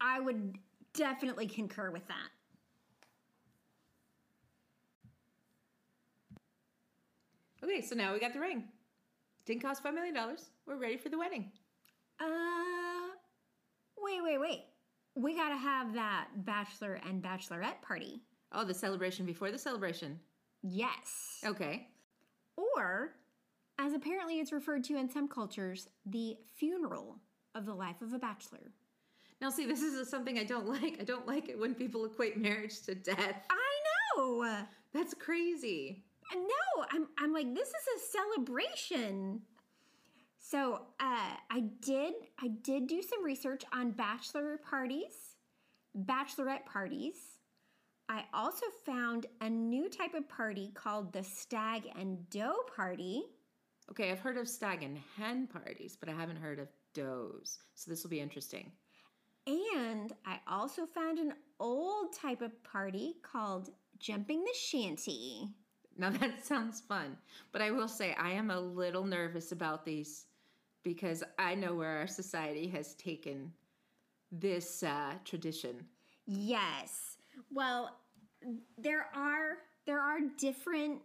I 0.01 0.19
would 0.19 0.57
definitely 0.93 1.47
concur 1.47 1.91
with 1.91 2.07
that. 2.07 2.29
Okay, 7.69 7.81
so 7.81 7.93
now 7.93 8.13
we 8.13 8.19
got 8.19 8.33
the 8.33 8.39
ring. 8.39 8.63
Didn't 9.45 9.61
cost 9.61 9.83
$5 9.83 9.93
million. 9.93 10.15
We're 10.65 10.77
ready 10.77 10.97
for 10.97 11.09
the 11.09 11.19
wedding. 11.19 11.51
Uh 12.19 12.25
wait, 14.01 14.23
wait, 14.23 14.39
wait. 14.39 14.65
We 15.15 15.35
got 15.35 15.49
to 15.49 15.55
have 15.55 15.93
that 15.93 16.29
bachelor 16.37 16.99
and 17.07 17.21
bachelorette 17.21 17.81
party. 17.81 18.21
Oh, 18.51 18.63
the 18.65 18.73
celebration 18.73 19.25
before 19.25 19.51
the 19.51 19.57
celebration. 19.57 20.19
Yes. 20.63 21.41
Okay. 21.45 21.87
Or 22.57 23.11
as 23.77 23.93
apparently 23.93 24.39
it's 24.39 24.51
referred 24.51 24.83
to 24.85 24.97
in 24.97 25.09
some 25.09 25.27
cultures, 25.27 25.87
the 26.05 26.37
funeral 26.57 27.19
of 27.53 27.65
the 27.65 27.73
life 27.73 28.01
of 28.01 28.13
a 28.13 28.19
bachelor. 28.19 28.71
Now, 29.41 29.49
see, 29.49 29.65
this 29.65 29.81
is 29.81 30.09
something 30.09 30.39
I 30.39 30.43
don't 30.43 30.67
like. 30.81 30.97
I 30.99 31.03
don't 31.03 31.27
like 31.27 31.49
it 31.49 31.59
when 31.59 31.75
people 31.75 32.05
equate 32.05 32.37
marriage 32.37 32.81
to 32.83 32.95
death. 32.95 33.45
I 33.49 34.17
know. 34.17 34.65
That's 34.93 35.13
crazy. 35.13 36.03
No, 36.33 36.85
I'm 36.91 37.07
I'm 37.17 37.33
like 37.33 37.53
this 37.53 37.69
is 37.69 37.73
a 37.73 38.17
celebration. 38.17 39.41
So 40.39 40.81
uh, 40.99 41.35
I 41.51 41.63
did 41.81 42.13
I 42.41 42.47
did 42.47 42.87
do 42.87 43.01
some 43.01 43.23
research 43.23 43.63
on 43.73 43.91
bachelor 43.91 44.59
parties, 44.69 45.35
bachelorette 45.97 46.65
parties. 46.65 47.15
I 48.07 48.23
also 48.33 48.65
found 48.85 49.27
a 49.41 49.49
new 49.49 49.87
type 49.87 50.15
of 50.15 50.27
party 50.27 50.71
called 50.73 51.13
the 51.13 51.23
stag 51.23 51.83
and 51.97 52.27
doe 52.31 52.55
party. 52.75 53.23
Okay, 53.91 54.11
I've 54.11 54.19
heard 54.19 54.37
of 54.37 54.47
stag 54.47 54.81
and 54.81 54.97
hen 55.15 55.47
parties, 55.47 55.95
but 55.99 56.09
I 56.09 56.13
haven't 56.13 56.37
heard 56.37 56.59
of 56.59 56.67
does. 56.93 57.59
So 57.75 57.91
this 57.91 58.03
will 58.03 58.09
be 58.09 58.19
interesting. 58.19 58.71
And 59.45 60.11
I 60.25 60.39
also 60.47 60.85
found 60.85 61.19
an 61.19 61.33
old 61.59 62.13
type 62.13 62.41
of 62.41 62.63
party 62.63 63.15
called 63.23 63.69
jumping 63.99 64.43
the 64.43 64.53
shanty. 64.55 65.49
Now 65.99 66.09
that 66.21 66.45
sounds 66.45 66.79
fun, 66.79 67.17
but 67.51 67.61
I 67.61 67.71
will 67.71 67.87
say 67.87 68.15
I 68.17 68.31
am 68.31 68.49
a 68.49 68.59
little 68.59 69.03
nervous 69.03 69.51
about 69.51 69.85
these 69.85 70.25
because 70.83 71.23
I 71.37 71.55
know 71.55 71.75
where 71.75 71.97
our 71.97 72.07
society 72.07 72.67
has 72.69 72.95
taken 72.95 73.51
this 74.31 74.81
uh, 74.81 75.13
tradition. 75.25 75.85
Yes. 76.25 77.17
Well, 77.51 77.97
there 78.77 79.07
are 79.13 79.57
there 79.85 79.99
are 79.99 80.19
different 80.37 81.01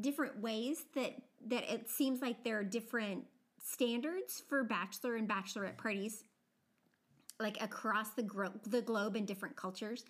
different 0.00 0.40
ways 0.40 0.84
that 0.94 1.14
that 1.48 1.70
it 1.72 1.88
seems 1.88 2.22
like 2.22 2.42
there 2.42 2.58
are 2.58 2.64
different 2.64 3.24
standards 3.62 4.42
for 4.48 4.64
bachelor 4.64 5.16
and 5.16 5.28
bachelorette 5.28 5.76
parties 5.76 6.24
like 7.38 7.60
across 7.60 8.10
the 8.10 8.22
gro- 8.22 8.60
the 8.66 8.80
globe 8.80 9.16
in 9.16 9.26
different 9.26 9.56
cultures. 9.56 10.04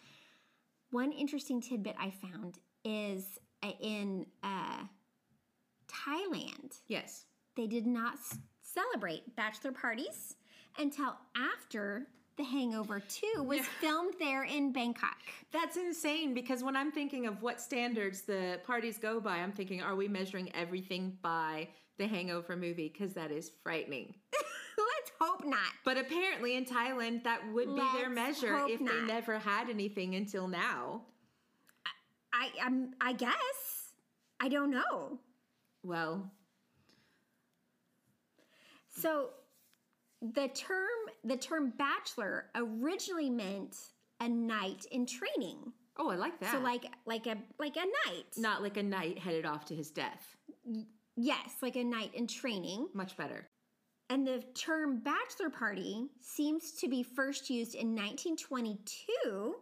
One 0.91 1.11
interesting 1.11 1.61
tidbit 1.61 1.97
I 1.99 2.11
found 2.11 2.59
is 2.85 3.39
in 3.81 4.27
uh, 4.43 4.83
Thailand, 5.89 6.79
Yes. 6.89 7.25
they 7.57 7.67
did 7.67 7.87
not 7.87 8.15
s- 8.15 8.39
celebrate 8.63 9.35
bachelor 9.37 9.73
parties 9.73 10.37
until 10.79 11.17
after 11.37 12.07
The 12.37 12.45
Hangover 12.45 13.01
2 13.01 13.43
was 13.45 13.61
filmed 13.81 14.15
there 14.19 14.45
in 14.45 14.71
Bangkok. 14.73 15.17
That's 15.53 15.79
insane 15.79 16.35
because 16.35 16.63
when 16.63 16.77
I'm 16.77 16.93
thinking 16.93 17.27
of 17.27 17.41
what 17.41 17.61
standards 17.63 18.23
the 18.23 18.61
parties 18.67 18.99
go 18.99 19.21
by, 19.21 19.39
I'm 19.39 19.53
thinking, 19.53 19.81
are 19.81 19.97
we 19.97 20.07
measuring 20.07 20.55
everything 20.55 21.17
by 21.23 21.69
the 21.97 22.07
Hangover 22.07 22.55
movie? 22.55 22.91
Because 22.93 23.15
that 23.15 23.31
is 23.31 23.51
frightening. 23.63 24.15
Let's 24.35 25.13
hope 25.19 25.47
not. 25.47 25.73
But 25.83 25.97
apparently 25.97 26.57
in 26.57 26.67
Thailand, 26.67 27.25
that 27.25 27.41
would 27.55 27.75
be 27.75 27.81
their 27.97 28.11
Let's 28.11 28.43
measure 28.43 28.55
hope 28.59 28.71
if 28.71 28.81
they 28.81 29.01
never 29.07 29.39
had 29.39 29.71
anything 29.71 30.15
until 30.17 30.47
now. 30.47 31.01
I 32.39 32.67
um, 32.67 32.91
I 33.01 33.13
guess 33.15 33.93
I 34.41 34.49
don't 34.49 34.71
know. 34.71 35.19
Well, 35.83 36.31
So 38.89 39.31
the 40.21 40.49
term 40.49 40.89
the 41.25 41.37
term 41.37 41.73
bachelor 41.79 42.47
originally 42.55 43.31
meant 43.31 43.77
a 44.21 44.29
knight 44.29 44.87
in 44.91 45.07
training. 45.07 45.73
oh, 45.99 46.11
I 46.11 46.17
like 46.17 46.39
that. 46.41 46.53
So 46.53 46.59
like 46.61 46.85
like 47.05 47.27
a 47.27 47.37
like 47.59 47.77
a 47.77 47.85
knight. 48.09 48.27
not 48.37 48.63
like 48.63 48.77
a 48.77 48.83
knight 48.83 49.19
headed 49.19 49.47
off 49.47 49.65
to 49.67 49.75
his 49.75 49.91
death. 49.91 50.37
Yes, 51.17 51.57
like 51.63 51.77
a 51.77 51.85
knight 51.85 52.15
in 52.15 52.27
training. 52.27 52.89
Much 52.95 53.17
better. 53.17 53.47
And 54.09 54.27
the 54.27 54.43
term 54.55 55.01
bachelor 55.01 55.51
party 55.51 56.07
seems 56.21 56.73
to 56.81 56.89
be 56.89 57.03
first 57.03 57.51
used 57.51 57.75
in 57.75 57.89
1922 57.95 59.55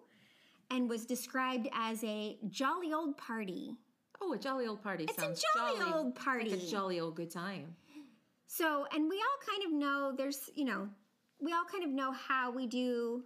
and 0.74 0.88
was 0.90 1.06
described 1.06 1.68
as 1.72 2.02
a 2.02 2.36
jolly 2.50 2.92
old 2.92 3.16
party. 3.16 3.76
Oh, 4.20 4.32
a 4.32 4.38
jolly 4.38 4.66
old 4.66 4.82
party 4.82 5.04
It's 5.04 5.16
a 5.18 5.20
sounds 5.20 5.44
jolly 5.56 5.92
old 5.92 6.06
Like 6.06 6.14
party. 6.16 6.52
a 6.52 6.56
jolly 6.56 6.98
old 7.00 7.14
good 7.14 7.30
time. 7.30 7.76
So, 8.46 8.86
and 8.92 9.08
we 9.08 9.16
all 9.16 9.46
kind 9.54 9.64
of 9.64 9.72
know 9.78 10.12
there's, 10.16 10.50
you 10.54 10.64
know, 10.64 10.88
we 11.40 11.52
all 11.52 11.64
kind 11.70 11.84
of 11.84 11.90
know 11.90 12.12
how 12.12 12.50
we 12.50 12.66
do 12.66 13.22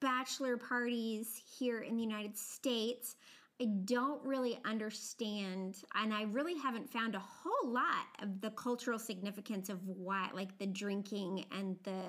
bachelor 0.00 0.56
parties 0.56 1.40
here 1.58 1.80
in 1.80 1.96
the 1.96 2.02
United 2.02 2.36
States. 2.36 3.16
I 3.60 3.66
don't 3.84 4.24
really 4.24 4.58
understand, 4.64 5.76
and 5.94 6.12
I 6.12 6.24
really 6.24 6.58
haven't 6.58 6.90
found 6.90 7.14
a 7.14 7.20
whole 7.20 7.70
lot 7.70 8.06
of 8.20 8.40
the 8.40 8.50
cultural 8.50 8.98
significance 8.98 9.68
of 9.68 9.86
why, 9.86 10.30
like 10.34 10.58
the 10.58 10.66
drinking 10.66 11.44
and 11.52 11.76
the 11.84 12.02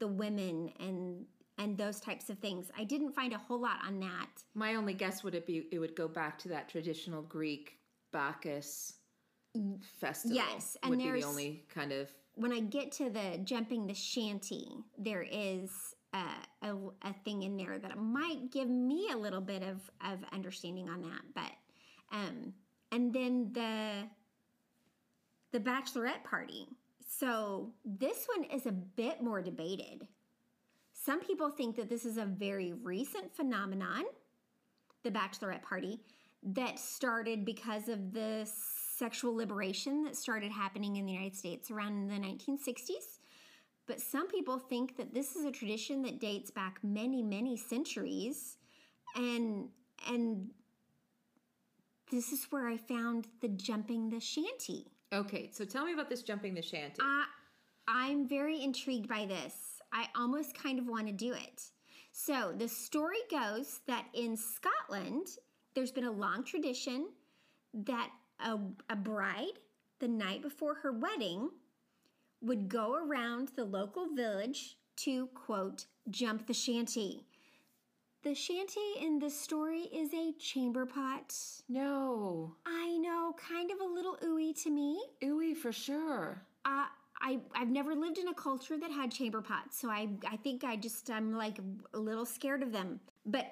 the 0.00 0.06
women 0.08 0.70
and 0.80 1.24
and 1.58 1.76
those 1.78 2.00
types 2.00 2.30
of 2.30 2.38
things. 2.38 2.70
I 2.76 2.84
didn't 2.84 3.12
find 3.12 3.32
a 3.32 3.38
whole 3.38 3.60
lot 3.60 3.78
on 3.86 4.00
that. 4.00 4.28
My 4.54 4.74
only 4.74 4.94
guess 4.94 5.22
would 5.22 5.34
it 5.34 5.46
be 5.46 5.68
it 5.70 5.78
would 5.78 5.94
go 5.96 6.08
back 6.08 6.38
to 6.40 6.48
that 6.48 6.68
traditional 6.68 7.22
Greek 7.22 7.78
Bacchus 8.12 8.94
festival. 10.00 10.36
Yes, 10.36 10.76
and 10.82 10.90
would 10.90 10.98
be 10.98 11.04
the 11.04 11.10
there's- 11.10 11.24
only 11.24 11.64
kind 11.72 11.92
of 11.92 12.10
when 12.36 12.52
I 12.52 12.60
get 12.60 12.90
to 12.92 13.10
the 13.10 13.38
jumping 13.44 13.86
the 13.86 13.94
shanty, 13.94 14.66
there 14.98 15.22
is 15.22 15.70
a, 16.12 16.24
a, 16.62 16.74
a 17.02 17.12
thing 17.24 17.42
in 17.44 17.56
there 17.56 17.78
that 17.78 17.96
might 17.96 18.50
give 18.50 18.68
me 18.68 19.08
a 19.12 19.16
little 19.16 19.40
bit 19.40 19.62
of, 19.62 19.88
of 20.04 20.18
understanding 20.32 20.88
on 20.88 21.02
that. 21.02 21.22
But 21.34 21.52
um, 22.16 22.52
and 22.90 23.12
then 23.12 23.50
the 23.52 24.04
the 25.52 25.60
bachelorette 25.60 26.24
party. 26.24 26.66
So 27.06 27.72
this 27.84 28.26
one 28.34 28.44
is 28.50 28.66
a 28.66 28.72
bit 28.72 29.22
more 29.22 29.40
debated. 29.40 30.08
Some 31.04 31.20
people 31.20 31.50
think 31.50 31.76
that 31.76 31.90
this 31.90 32.06
is 32.06 32.16
a 32.16 32.24
very 32.24 32.72
recent 32.72 33.34
phenomenon, 33.34 34.04
the 35.02 35.10
bachelorette 35.10 35.62
party, 35.62 36.00
that 36.42 36.78
started 36.78 37.44
because 37.44 37.88
of 37.88 38.12
the 38.12 38.48
sexual 38.96 39.34
liberation 39.34 40.02
that 40.04 40.16
started 40.16 40.50
happening 40.50 40.96
in 40.96 41.04
the 41.04 41.12
United 41.12 41.36
States 41.36 41.70
around 41.70 42.08
the 42.08 42.14
1960s. 42.14 43.18
But 43.86 44.00
some 44.00 44.28
people 44.28 44.58
think 44.58 44.96
that 44.96 45.12
this 45.12 45.36
is 45.36 45.44
a 45.44 45.50
tradition 45.50 46.00
that 46.02 46.20
dates 46.20 46.50
back 46.50 46.78
many, 46.82 47.22
many 47.22 47.56
centuries. 47.56 48.56
And 49.14 49.68
and 50.08 50.48
this 52.10 52.32
is 52.32 52.46
where 52.50 52.66
I 52.66 52.78
found 52.78 53.28
the 53.42 53.48
jumping 53.48 54.08
the 54.08 54.20
shanty. 54.20 54.86
Okay, 55.12 55.50
so 55.52 55.66
tell 55.66 55.84
me 55.84 55.92
about 55.92 56.08
this 56.08 56.22
jumping 56.22 56.54
the 56.54 56.62
shanty. 56.62 57.00
I, 57.00 57.26
I'm 57.86 58.26
very 58.26 58.62
intrigued 58.62 59.08
by 59.08 59.26
this. 59.26 59.73
I 59.94 60.08
almost 60.16 60.60
kind 60.60 60.78
of 60.78 60.86
want 60.86 61.06
to 61.06 61.12
do 61.12 61.32
it. 61.32 61.62
So, 62.12 62.52
the 62.56 62.68
story 62.68 63.18
goes 63.30 63.80
that 63.86 64.06
in 64.12 64.36
Scotland, 64.36 65.28
there's 65.74 65.92
been 65.92 66.04
a 66.04 66.10
long 66.10 66.44
tradition 66.44 67.08
that 67.72 68.10
a, 68.40 68.58
a 68.90 68.96
bride, 68.96 69.58
the 70.00 70.08
night 70.08 70.42
before 70.42 70.74
her 70.74 70.92
wedding, 70.92 71.50
would 72.42 72.68
go 72.68 72.94
around 72.94 73.48
the 73.56 73.64
local 73.64 74.08
village 74.14 74.76
to, 74.96 75.28
quote, 75.28 75.86
jump 76.10 76.46
the 76.46 76.54
shanty. 76.54 77.26
The 78.22 78.34
shanty 78.34 78.94
in 79.00 79.18
this 79.18 79.38
story 79.38 79.82
is 79.82 80.12
a 80.14 80.32
chamber 80.38 80.86
pot. 80.86 81.34
no. 81.68 82.56
I 82.64 82.96
know, 82.98 83.34
kind 83.36 83.70
of 83.70 83.80
a 83.80 83.84
little 83.84 84.18
ooey 84.24 84.60
to 84.62 84.70
me. 84.70 85.02
Ooey 85.22 85.56
for 85.56 85.72
sure. 85.72 86.42
Uh, 86.64 86.86
I 87.24 87.38
I've 87.54 87.70
never 87.70 87.94
lived 87.94 88.18
in 88.18 88.28
a 88.28 88.34
culture 88.34 88.78
that 88.78 88.90
had 88.90 89.10
chamber 89.10 89.40
pots, 89.40 89.80
so 89.80 89.88
I 89.88 90.08
I 90.30 90.36
think 90.36 90.62
I 90.62 90.76
just 90.76 91.10
I'm 91.10 91.32
like 91.32 91.58
a 91.94 91.98
little 91.98 92.26
scared 92.26 92.62
of 92.62 92.70
them. 92.70 93.00
But 93.24 93.46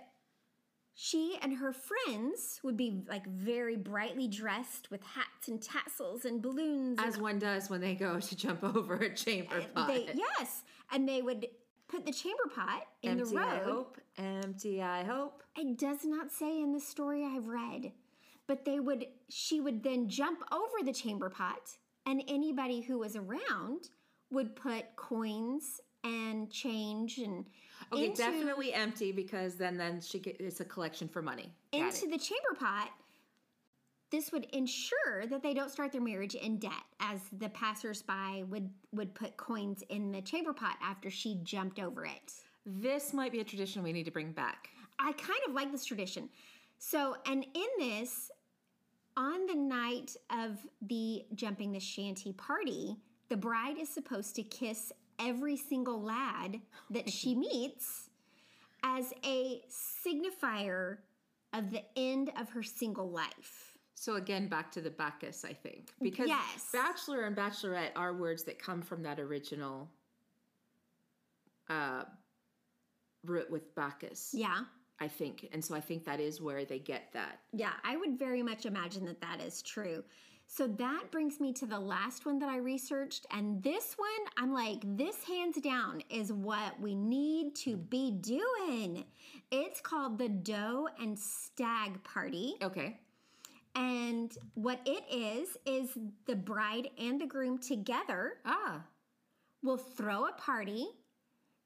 she 0.95 1.39
and 1.41 1.57
her 1.57 1.73
friends 1.73 2.61
would 2.63 2.77
be 2.77 3.03
like 3.09 3.27
very 3.27 3.77
brightly 3.77 4.29
dressed 4.29 4.91
with 4.91 5.03
hats 5.03 5.49
and 5.49 5.61
tassels 5.61 6.27
and 6.27 6.43
balloons. 6.43 6.99
As 7.03 7.17
one 7.17 7.39
does 7.39 7.71
when 7.71 7.81
they 7.81 7.95
go 7.95 8.21
to 8.21 8.37
jump 8.37 8.63
over 8.63 8.97
a 8.97 9.15
chamber 9.15 9.63
pot. 9.75 9.89
they, 9.89 10.11
yes, 10.15 10.65
and 10.93 11.09
they 11.09 11.23
would 11.23 11.47
put 11.89 12.05
the 12.05 12.13
chamber 12.13 12.45
pot 12.55 12.83
in 13.03 13.21
Empty 13.21 13.35
the 13.35 13.41
I 13.41 13.59
hope. 13.59 13.99
Empty 14.19 14.83
I 14.83 15.03
hope. 15.05 15.43
It 15.57 15.79
does 15.79 16.05
not 16.05 16.31
say 16.31 16.61
in 16.61 16.73
the 16.73 16.81
story 16.81 17.25
I've 17.25 17.47
read, 17.47 17.93
but 18.47 18.67
they 18.67 18.81
would 18.81 19.07
she 19.31 19.63
would 19.63 19.83
then 19.83 20.11
jump 20.11 20.43
over 20.53 20.85
the 20.85 20.93
chamber 20.93 21.31
pot 21.31 21.79
and 22.07 22.23
anybody 22.29 22.81
who 22.81 22.99
was 22.99 23.17
around 23.17 23.91
would 24.31 24.57
put 24.57 24.97
coins 24.97 25.81
and 26.05 26.51
change 26.51 27.19
and 27.19 27.45
Okay, 27.93 28.07
into, 28.07 28.23
definitely 28.23 28.73
empty 28.73 29.13
because 29.13 29.57
then 29.57 29.77
then 29.77 30.01
she 30.01 30.19
get, 30.19 30.41
it's 30.41 30.61
a 30.61 30.65
collection 30.65 31.09
for 31.09 31.23
money. 31.23 31.53
Got 31.73 31.81
into 31.81 32.07
it. 32.07 32.13
the 32.13 32.19
chamber 32.19 32.55
pot. 32.59 32.91
This 34.11 34.31
would 34.31 34.45
ensure 34.53 35.27
that 35.31 35.43
they 35.43 35.55
don't 35.55 35.71
start 35.71 35.91
their 35.93 36.03
marriage 36.03 36.35
in 36.35 36.59
debt, 36.59 36.73
as 37.01 37.21
the 37.39 37.49
passersby 37.49 38.45
would 38.49 38.69
would 38.93 39.15
put 39.15 39.37
coins 39.37 39.83
in 39.89 40.13
the 40.13 40.21
chamber 40.21 40.53
pot 40.53 40.77
after 40.83 41.11
she 41.11 41.41
jumped 41.43 41.81
over 41.81 42.05
it. 42.05 42.33
This 42.67 43.13
might 43.13 43.33
be 43.33 43.41
a 43.41 43.45
tradition 43.45 43.83
we 43.83 43.93
need 43.93 44.05
to 44.05 44.11
bring 44.11 44.33
back. 44.33 44.69
I 44.99 45.13
kind 45.13 45.41
of 45.49 45.55
like 45.55 45.73
this 45.73 45.85
tradition. 45.85 46.29
So, 46.79 47.17
and 47.27 47.45
in 47.55 47.67
this, 47.79 48.31
on 49.17 49.47
the 49.47 49.55
night 49.55 50.17
of 50.31 50.59
the 50.83 51.25
jumping 51.35 51.73
the 51.73 51.81
shanty 51.81 52.33
party, 52.33 52.97
the 53.29 53.37
bride 53.37 53.79
is 53.79 53.89
supposed 53.89 54.35
to 54.37 54.43
kiss 54.43 54.93
every 55.19 55.57
single 55.57 56.01
lad 56.03 56.61
that 56.91 57.09
she 57.11 57.35
meets 57.37 58.11
as 58.83 59.13
a 59.25 59.63
signifier 59.71 60.99
of 61.53 61.71
the 61.71 61.83
end 61.97 62.31
of 62.41 62.49
her 62.51 62.63
single 62.63 63.11
life. 63.11 63.77
So 63.95 64.15
again, 64.17 64.49
back 64.49 64.73
to 64.73 64.81
the 64.81 64.91
Bacchus, 64.91 65.45
I 65.45 65.53
think, 65.53 65.93
because 66.01 66.27
Yes. 66.27 66.71
bachelor 66.73 67.23
and 67.25 67.37
bachelorette 67.37 67.91
are 67.95 68.13
words 68.15 68.43
that 68.45 68.59
come 68.59 68.83
from 68.83 69.03
that 69.05 69.21
original 69.21 69.89
uh, 71.71 72.03
root 73.25 73.49
with 73.51 73.73
Bacchus. 73.77 74.31
Yeah. 74.35 74.63
I 75.03 75.09
think, 75.09 75.49
and 75.53 75.65
so 75.65 75.75
I 75.75 75.81
think 75.81 76.05
that 76.05 76.21
is 76.21 76.41
where 76.41 76.65
they 76.65 76.79
get 76.79 77.13
that. 77.13 77.41
Yeah, 77.53 77.73
I 77.83 77.97
would 77.97 78.17
very 78.19 78.43
much 78.43 78.67
imagine 78.67 79.05
that 79.07 79.21
that 79.21 79.41
is 79.45 79.61
true. 79.61 80.05
So 80.47 80.69
that 80.69 81.11
brings 81.11 81.41
me 81.41 81.53
to 81.55 81.67
the 81.67 81.79
last 81.79 82.25
one 82.25 82.39
that 82.39 82.49
I 82.49 82.59
researched. 82.59 83.27
And 83.33 83.61
this 83.63 83.97
one, 83.97 84.09
I'm 84.37 84.53
like, 84.53 84.81
this 84.97 85.25
hands 85.25 85.61
down 85.61 86.03
is 86.09 86.33
what 86.33 86.79
we 86.81 86.95
need 86.95 87.57
to 87.57 87.77
be 87.77 88.13
doing. 88.13 89.05
It's 89.51 89.81
called 89.81 90.19
the 90.19 90.29
Doe 90.29 90.89
and 91.01 91.19
Stag 91.19 92.05
Party. 92.05 92.55
Okay. 92.63 92.99
And 93.75 94.37
what 94.55 94.81
it 94.85 95.03
is, 95.11 95.57
is 95.67 95.99
the 96.27 96.37
bride 96.37 96.91
and 96.97 97.21
the 97.21 97.27
groom 97.27 97.59
together 97.59 98.35
Ah, 98.45 98.83
will 99.63 99.79
throw 99.79 100.27
a 100.27 100.33
party 100.33 100.87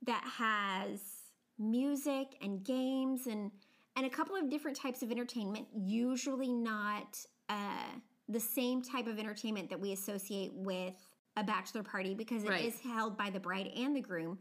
that 0.07 0.25
has 0.39 1.16
music 1.59 2.37
and 2.43 2.65
games 2.65 3.27
and 3.27 3.51
and 3.97 4.05
a 4.05 4.11
couple 4.11 4.37
of 4.37 4.51
different 4.51 4.77
types 4.77 5.03
of 5.03 5.11
entertainment 5.11 5.67
usually 5.75 6.53
not 6.53 7.19
uh, 7.49 7.89
the 8.29 8.41
same 8.41 8.83
type 8.83 9.07
of 9.07 9.19
entertainment 9.19 9.71
that 9.71 9.81
we 9.81 9.93
associate 9.93 10.53
with 10.53 10.95
a 11.39 11.45
bachelor 11.45 11.83
party 11.83 12.15
because 12.15 12.43
it 12.45 12.51
is 12.53 12.75
Right. 12.85 12.93
held 12.93 13.17
by 13.17 13.31
the 13.31 13.41
bride 13.41 13.71
and 13.77 13.97
the 13.97 14.01
groom 14.03 14.39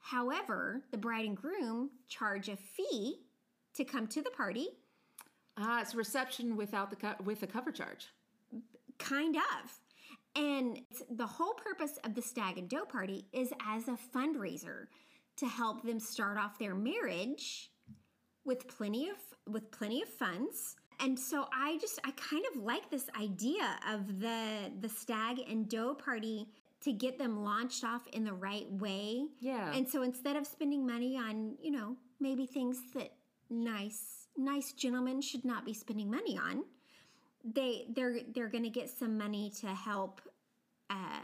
however 0.00 0.82
the 0.90 0.98
bride 0.98 1.24
and 1.24 1.36
groom 1.36 1.90
charge 2.08 2.48
a 2.48 2.56
fee 2.56 3.20
to 3.74 3.84
come 3.84 4.06
to 4.08 4.20
the 4.22 4.30
party 4.30 4.68
ah, 5.56 5.80
it's 5.80 5.94
reception 5.94 6.56
without 6.56 6.90
the 6.90 6.96
co- 6.96 7.14
with 7.24 7.42
a 7.42 7.46
cover 7.46 7.70
charge. 7.72 8.08
kind 8.98 9.36
of 9.36 9.80
and 10.34 10.76
it's- 10.78 11.02
the 11.10 11.26
whole 11.26 11.54
purpose 11.54 11.98
of 12.04 12.14
the 12.14 12.22
stag 12.22 12.58
and 12.58 12.68
doe 12.68 12.84
party 12.84 13.26
is 13.32 13.52
as 13.66 13.88
a 13.88 13.98
fundraiser 14.14 14.86
to 15.42 15.48
help 15.48 15.82
them 15.82 15.98
start 16.00 16.36
off 16.38 16.58
their 16.58 16.74
marriage 16.74 17.70
with 18.44 18.66
plenty 18.68 19.08
of 19.08 19.16
with 19.46 19.70
plenty 19.70 20.00
of 20.02 20.08
funds 20.08 20.76
and 21.00 21.18
so 21.18 21.46
i 21.52 21.76
just 21.78 21.98
i 22.04 22.10
kind 22.12 22.44
of 22.54 22.62
like 22.62 22.88
this 22.90 23.06
idea 23.20 23.76
of 23.92 24.20
the 24.20 24.70
the 24.80 24.88
stag 24.88 25.38
and 25.50 25.68
doe 25.68 25.94
party 25.94 26.46
to 26.80 26.92
get 26.92 27.18
them 27.18 27.44
launched 27.44 27.84
off 27.84 28.06
in 28.12 28.24
the 28.24 28.32
right 28.32 28.70
way 28.70 29.24
Yeah. 29.40 29.72
and 29.72 29.88
so 29.88 30.02
instead 30.02 30.36
of 30.36 30.46
spending 30.46 30.86
money 30.86 31.16
on 31.16 31.56
you 31.60 31.70
know 31.70 31.96
maybe 32.20 32.46
things 32.46 32.76
that 32.94 33.12
nice 33.50 34.28
nice 34.36 34.72
gentlemen 34.72 35.20
should 35.20 35.44
not 35.44 35.64
be 35.64 35.74
spending 35.74 36.10
money 36.10 36.38
on 36.38 36.64
they 37.44 37.86
they're 37.94 38.20
they're 38.34 38.48
going 38.48 38.64
to 38.64 38.70
get 38.70 38.88
some 38.90 39.18
money 39.18 39.52
to 39.60 39.66
help 39.68 40.20
uh 40.90 41.20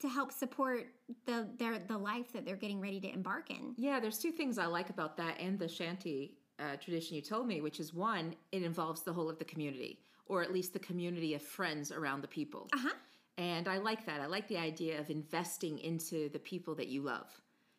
to 0.00 0.08
help 0.08 0.32
support 0.32 0.86
the 1.26 1.48
their 1.58 1.78
the 1.78 1.98
life 1.98 2.32
that 2.32 2.44
they're 2.44 2.56
getting 2.56 2.80
ready 2.80 3.00
to 3.00 3.12
embark 3.12 3.50
in. 3.50 3.74
Yeah, 3.76 4.00
there's 4.00 4.18
two 4.18 4.32
things 4.32 4.58
I 4.58 4.66
like 4.66 4.90
about 4.90 5.16
that 5.16 5.38
and 5.40 5.58
the 5.58 5.68
shanty 5.68 6.38
uh, 6.58 6.76
tradition 6.76 7.16
you 7.16 7.22
told 7.22 7.46
me, 7.46 7.60
which 7.60 7.80
is 7.80 7.94
one, 7.94 8.34
it 8.52 8.62
involves 8.62 9.02
the 9.02 9.12
whole 9.12 9.28
of 9.28 9.38
the 9.38 9.44
community, 9.44 10.00
or 10.26 10.42
at 10.42 10.52
least 10.52 10.72
the 10.72 10.78
community 10.78 11.34
of 11.34 11.42
friends 11.42 11.92
around 11.92 12.20
the 12.20 12.28
people. 12.28 12.68
Uh-huh. 12.74 12.94
And 13.36 13.68
I 13.68 13.78
like 13.78 14.04
that. 14.06 14.20
I 14.20 14.26
like 14.26 14.48
the 14.48 14.58
idea 14.58 14.98
of 14.98 15.10
investing 15.10 15.78
into 15.78 16.28
the 16.30 16.40
people 16.40 16.74
that 16.74 16.88
you 16.88 17.02
love. 17.02 17.28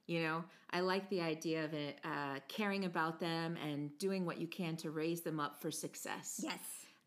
You 0.08 0.23
know, 0.23 0.43
I 0.71 0.79
like 0.79 1.08
the 1.10 1.21
idea 1.21 1.65
of 1.65 1.73
it, 1.73 1.99
uh, 2.03 2.39
caring 2.47 2.86
about 2.86 3.19
them 3.19 3.58
and 3.58 3.95
doing 3.99 4.25
what 4.25 4.39
you 4.39 4.47
can 4.47 4.75
to 4.77 4.89
raise 4.89 5.21
them 5.21 5.39
up 5.39 5.62
for 5.62 5.69
success. 5.69 6.39
Yes. 6.41 6.60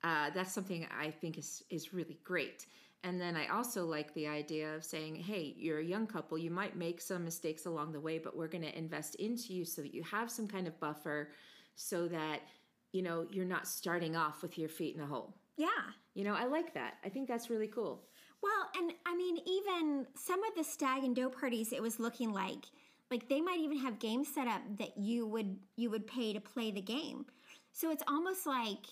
Uh, 0.05 0.31
that's 0.35 0.53
something 0.53 0.87
I 0.97 1.11
think 1.11 1.39
is 1.39 1.65
is 1.71 1.95
really 1.95 2.19
great. 2.23 2.67
And 3.05 3.21
then 3.21 3.37
I 3.37 3.49
also 3.49 3.85
like 3.85 4.15
the 4.15 4.29
idea 4.29 4.75
of 4.75 4.85
saying, 4.85 5.17
hey, 5.17 5.55
you're 5.59 5.81
a 5.81 5.85
young 5.85 6.07
couple, 6.07 6.39
you 6.39 6.51
might 6.51 6.77
make 6.77 7.01
some 7.01 7.25
mistakes 7.25 7.67
along 7.67 7.93
the 7.93 8.01
way, 8.01 8.19
but 8.19 8.37
we're 8.37 8.49
going 8.49 8.63
to 8.63 8.79
invest 8.79 9.17
into 9.17 9.53
you 9.53 9.65
so 9.65 9.83
that 9.83 9.93
you 9.93 10.05
have 10.05 10.31
some 10.31 10.47
kind 10.47 10.69
of 10.69 10.79
buffer 10.79 11.31
so 11.75 12.07
that, 12.09 12.43
you 12.93 13.03
know, 13.03 13.27
you're 13.33 13.45
not 13.45 13.67
starting 13.67 14.15
off 14.15 14.41
with 14.41 14.57
your 14.57 14.69
feet 14.69 14.95
in 14.95 15.03
a 15.03 15.07
hole. 15.07 15.35
Yeah. 15.57 15.69
You 16.15 16.25
know, 16.25 16.35
I 16.35 16.45
like 16.45 16.75
that. 16.75 16.95
I 17.05 17.09
think 17.09 17.27
that's 17.27 17.51
really 17.51 17.67
cool. 17.67 18.05
Well, 18.43 18.71
and 18.77 18.93
I 19.07 19.17
mean 19.17 19.39
even 19.47 20.07
some 20.15 20.43
of 20.45 20.55
the 20.57 20.65
stag 20.65 21.05
and 21.05 21.15
doe 21.15 21.29
parties 21.29 21.73
it 21.73 21.83
was 21.83 22.01
looking 22.01 22.33
like 22.33 22.67
like 23.11 23.29
they 23.29 23.41
might 23.41 23.61
even 23.61 23.79
have 23.79 23.99
games 23.99 24.29
set 24.35 24.49
up 24.49 24.63
that 24.79 24.97
you 24.97 25.27
would 25.27 25.59
you 25.77 25.91
would 25.91 26.07
pay 26.07 26.33
to 26.33 26.41
play 26.41 26.71
the 26.71 26.81
game. 26.81 27.27
So 27.73 27.91
it's 27.91 28.03
almost 28.09 28.47
like 28.47 28.85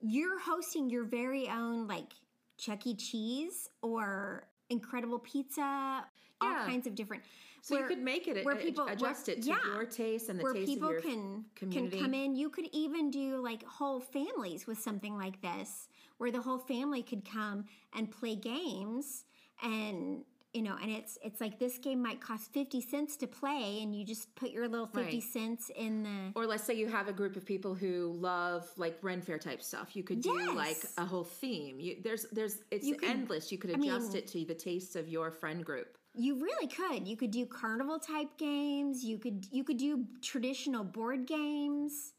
you're 0.00 0.40
hosting 0.40 0.90
your 0.90 1.04
very 1.04 1.48
own 1.48 1.86
like 1.86 2.12
Chuck 2.58 2.86
E. 2.86 2.94
Cheese 2.94 3.70
or 3.82 4.46
Incredible 4.70 5.18
Pizza, 5.20 6.04
all 6.40 6.54
kinds 6.66 6.86
of 6.86 6.94
different. 6.94 7.22
So 7.62 7.74
where- 7.74 7.82
you 7.84 7.88
could 7.88 8.04
make 8.04 8.28
it, 8.28 8.44
where 8.44 8.54
uh, 8.56 8.58
people- 8.60 8.86
adjust 8.86 9.26
where- 9.28 9.36
it 9.36 9.42
to 9.42 9.48
yeah. 9.48 9.58
your 9.66 9.84
taste 9.86 10.28
and 10.28 10.38
the 10.38 10.42
where 10.42 10.52
taste 10.52 10.66
people 10.66 10.88
of 10.88 10.92
your 10.92 11.00
can 11.02 11.44
community. 11.54 11.96
can 11.96 12.04
come 12.04 12.14
in. 12.14 12.36
You 12.36 12.50
could 12.50 12.68
even 12.72 13.10
do 13.10 13.38
like 13.42 13.64
whole 13.64 14.00
families 14.00 14.66
with 14.66 14.78
something 14.78 15.16
like 15.16 15.40
this, 15.40 15.88
where 16.18 16.30
the 16.30 16.40
whole 16.40 16.58
family 16.58 17.02
could 17.02 17.24
come 17.24 17.64
and 17.94 18.10
play 18.10 18.34
games, 18.36 19.24
and 19.62 20.24
you 20.54 20.62
know, 20.62 20.76
and 20.80 20.90
it's 20.90 21.18
it's 21.22 21.40
like 21.40 21.58
this 21.58 21.78
game 21.78 22.02
might 22.02 22.20
cost 22.20 22.52
fifty 22.52 22.80
cents 22.80 23.16
to 23.18 23.26
play, 23.26 23.80
and 23.82 23.94
you 23.94 24.04
just 24.04 24.34
put 24.34 24.50
your 24.50 24.66
little 24.68 24.86
fifty 24.86 25.16
Right. 25.18 25.22
cents 25.22 25.70
in 25.76 26.02
the. 26.02 26.32
Or 26.34 26.46
let's 26.46 26.64
say 26.64 26.74
you 26.74 26.86
have 26.88 27.06
a 27.08 27.12
group 27.12 27.36
of 27.36 27.44
people 27.44 27.74
who 27.74 28.12
love 28.18 28.66
like 28.76 28.98
Ren 29.02 29.20
Fair 29.20 29.38
type 29.38 29.62
stuff. 29.62 29.94
You 29.94 30.02
could 30.02 30.22
do 30.22 30.52
like 30.54 30.78
a 30.96 31.04
whole 31.04 31.24
theme. 31.24 31.78
You, 31.80 31.96
there's 32.02 32.24
there's 32.32 32.58
it's 32.70 32.86
You 32.86 32.94
could- 32.96 33.08
endless. 33.10 33.52
You 33.52 33.58
could 33.58 33.70
I 33.70 33.74
adjust 33.74 34.08
mean- 34.14 34.16
it 34.22 34.26
to 34.28 34.44
the 34.46 34.54
tastes 34.54 34.96
of 34.96 35.08
your 35.08 35.30
friend 35.30 35.64
group. 35.64 35.98
You 36.14 36.42
really 36.42 36.66
could. 36.66 37.06
You 37.06 37.16
could 37.16 37.30
do 37.30 37.44
carnival 37.46 37.98
type 37.98 38.36
games. 38.38 39.04
You 39.04 39.18
could 39.18 39.46
you 39.52 39.62
could 39.64 39.76
do 39.76 40.06
traditional 40.22 40.82
board 40.82 41.26
games. 41.26 42.14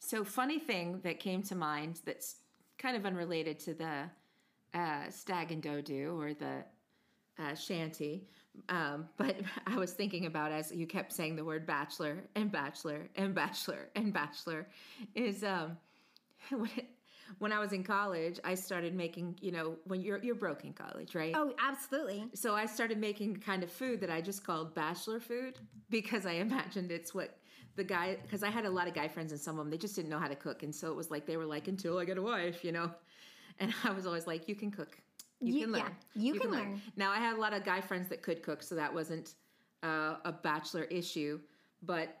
So 0.00 0.24
funny 0.24 0.58
thing 0.58 1.00
that 1.04 1.20
came 1.20 1.42
to 1.44 1.54
mind 1.54 2.00
that's 2.04 2.36
kind 2.78 2.96
of 2.96 3.06
unrelated 3.06 3.60
to 3.60 3.74
the 3.74 4.10
uh, 4.74 5.10
stag 5.10 5.52
and 5.52 5.62
doe 5.62 5.80
do 5.82 6.18
or 6.20 6.34
the 6.34 6.64
uh, 7.38 7.54
shanty, 7.54 8.26
um, 8.68 9.08
but 9.16 9.36
I 9.66 9.76
was 9.76 9.92
thinking 9.92 10.26
about 10.26 10.52
as 10.52 10.72
you 10.72 10.86
kept 10.86 11.12
saying 11.12 11.36
the 11.36 11.44
word 11.44 11.66
bachelor 11.66 12.24
and 12.34 12.50
bachelor 12.50 13.08
and 13.16 13.34
bachelor 13.34 13.88
and 13.94 14.12
bachelor 14.12 14.66
is 15.14 15.44
um, 15.44 15.76
when, 16.50 16.70
when 17.38 17.52
I 17.52 17.58
was 17.58 17.72
in 17.72 17.82
college, 17.82 18.38
I 18.44 18.54
started 18.54 18.94
making 18.94 19.38
you 19.40 19.52
know 19.52 19.76
when 19.84 20.00
you're 20.00 20.18
you're 20.18 20.34
broke 20.34 20.64
in 20.64 20.72
college, 20.72 21.14
right? 21.14 21.34
Oh, 21.36 21.52
absolutely. 21.62 22.24
So 22.34 22.54
I 22.54 22.66
started 22.66 22.98
making 22.98 23.36
kind 23.36 23.62
of 23.62 23.70
food 23.70 24.00
that 24.00 24.10
I 24.10 24.20
just 24.20 24.44
called 24.44 24.74
bachelor 24.74 25.20
food 25.20 25.58
because 25.90 26.26
I 26.26 26.32
imagined 26.46 26.90
it's 26.90 27.14
what 27.14 27.38
the 27.76 27.84
guy 27.84 28.18
because 28.22 28.42
I 28.42 28.50
had 28.50 28.66
a 28.66 28.70
lot 28.70 28.86
of 28.86 28.94
guy 28.94 29.08
friends 29.08 29.32
and 29.32 29.40
some 29.40 29.58
of 29.58 29.64
them 29.64 29.70
they 29.70 29.78
just 29.78 29.96
didn't 29.96 30.10
know 30.10 30.18
how 30.18 30.28
to 30.28 30.36
cook 30.36 30.62
and 30.62 30.74
so 30.74 30.90
it 30.90 30.96
was 30.96 31.10
like 31.10 31.26
they 31.26 31.36
were 31.36 31.46
like 31.46 31.68
until 31.68 31.98
I 31.98 32.04
get 32.04 32.18
a 32.18 32.22
wife, 32.22 32.64
you 32.64 32.72
know. 32.72 32.90
And 33.60 33.72
I 33.84 33.90
was 33.90 34.06
always 34.06 34.26
like 34.26 34.48
you 34.48 34.54
can 34.54 34.70
cook. 34.70 34.98
You, 35.42 35.54
You- 35.54 35.60
can 35.64 35.72
learn. 35.72 35.82
yeah, 36.14 36.22
you 36.32 36.40
can 36.40 36.50
learn. 36.50 36.80
Now 36.96 37.10
I 37.10 37.16
had 37.18 37.36
a 37.36 37.40
lot 37.40 37.52
of 37.52 37.64
guy 37.64 37.80
friends 37.80 38.08
that 38.08 38.22
could 38.22 38.42
cook 38.42 38.62
so 38.62 38.74
that 38.76 38.92
wasn't 38.94 39.34
uh, 39.82 40.16
a 40.24 40.32
bachelor 40.32 40.84
issue, 40.84 41.40
but 41.82 42.18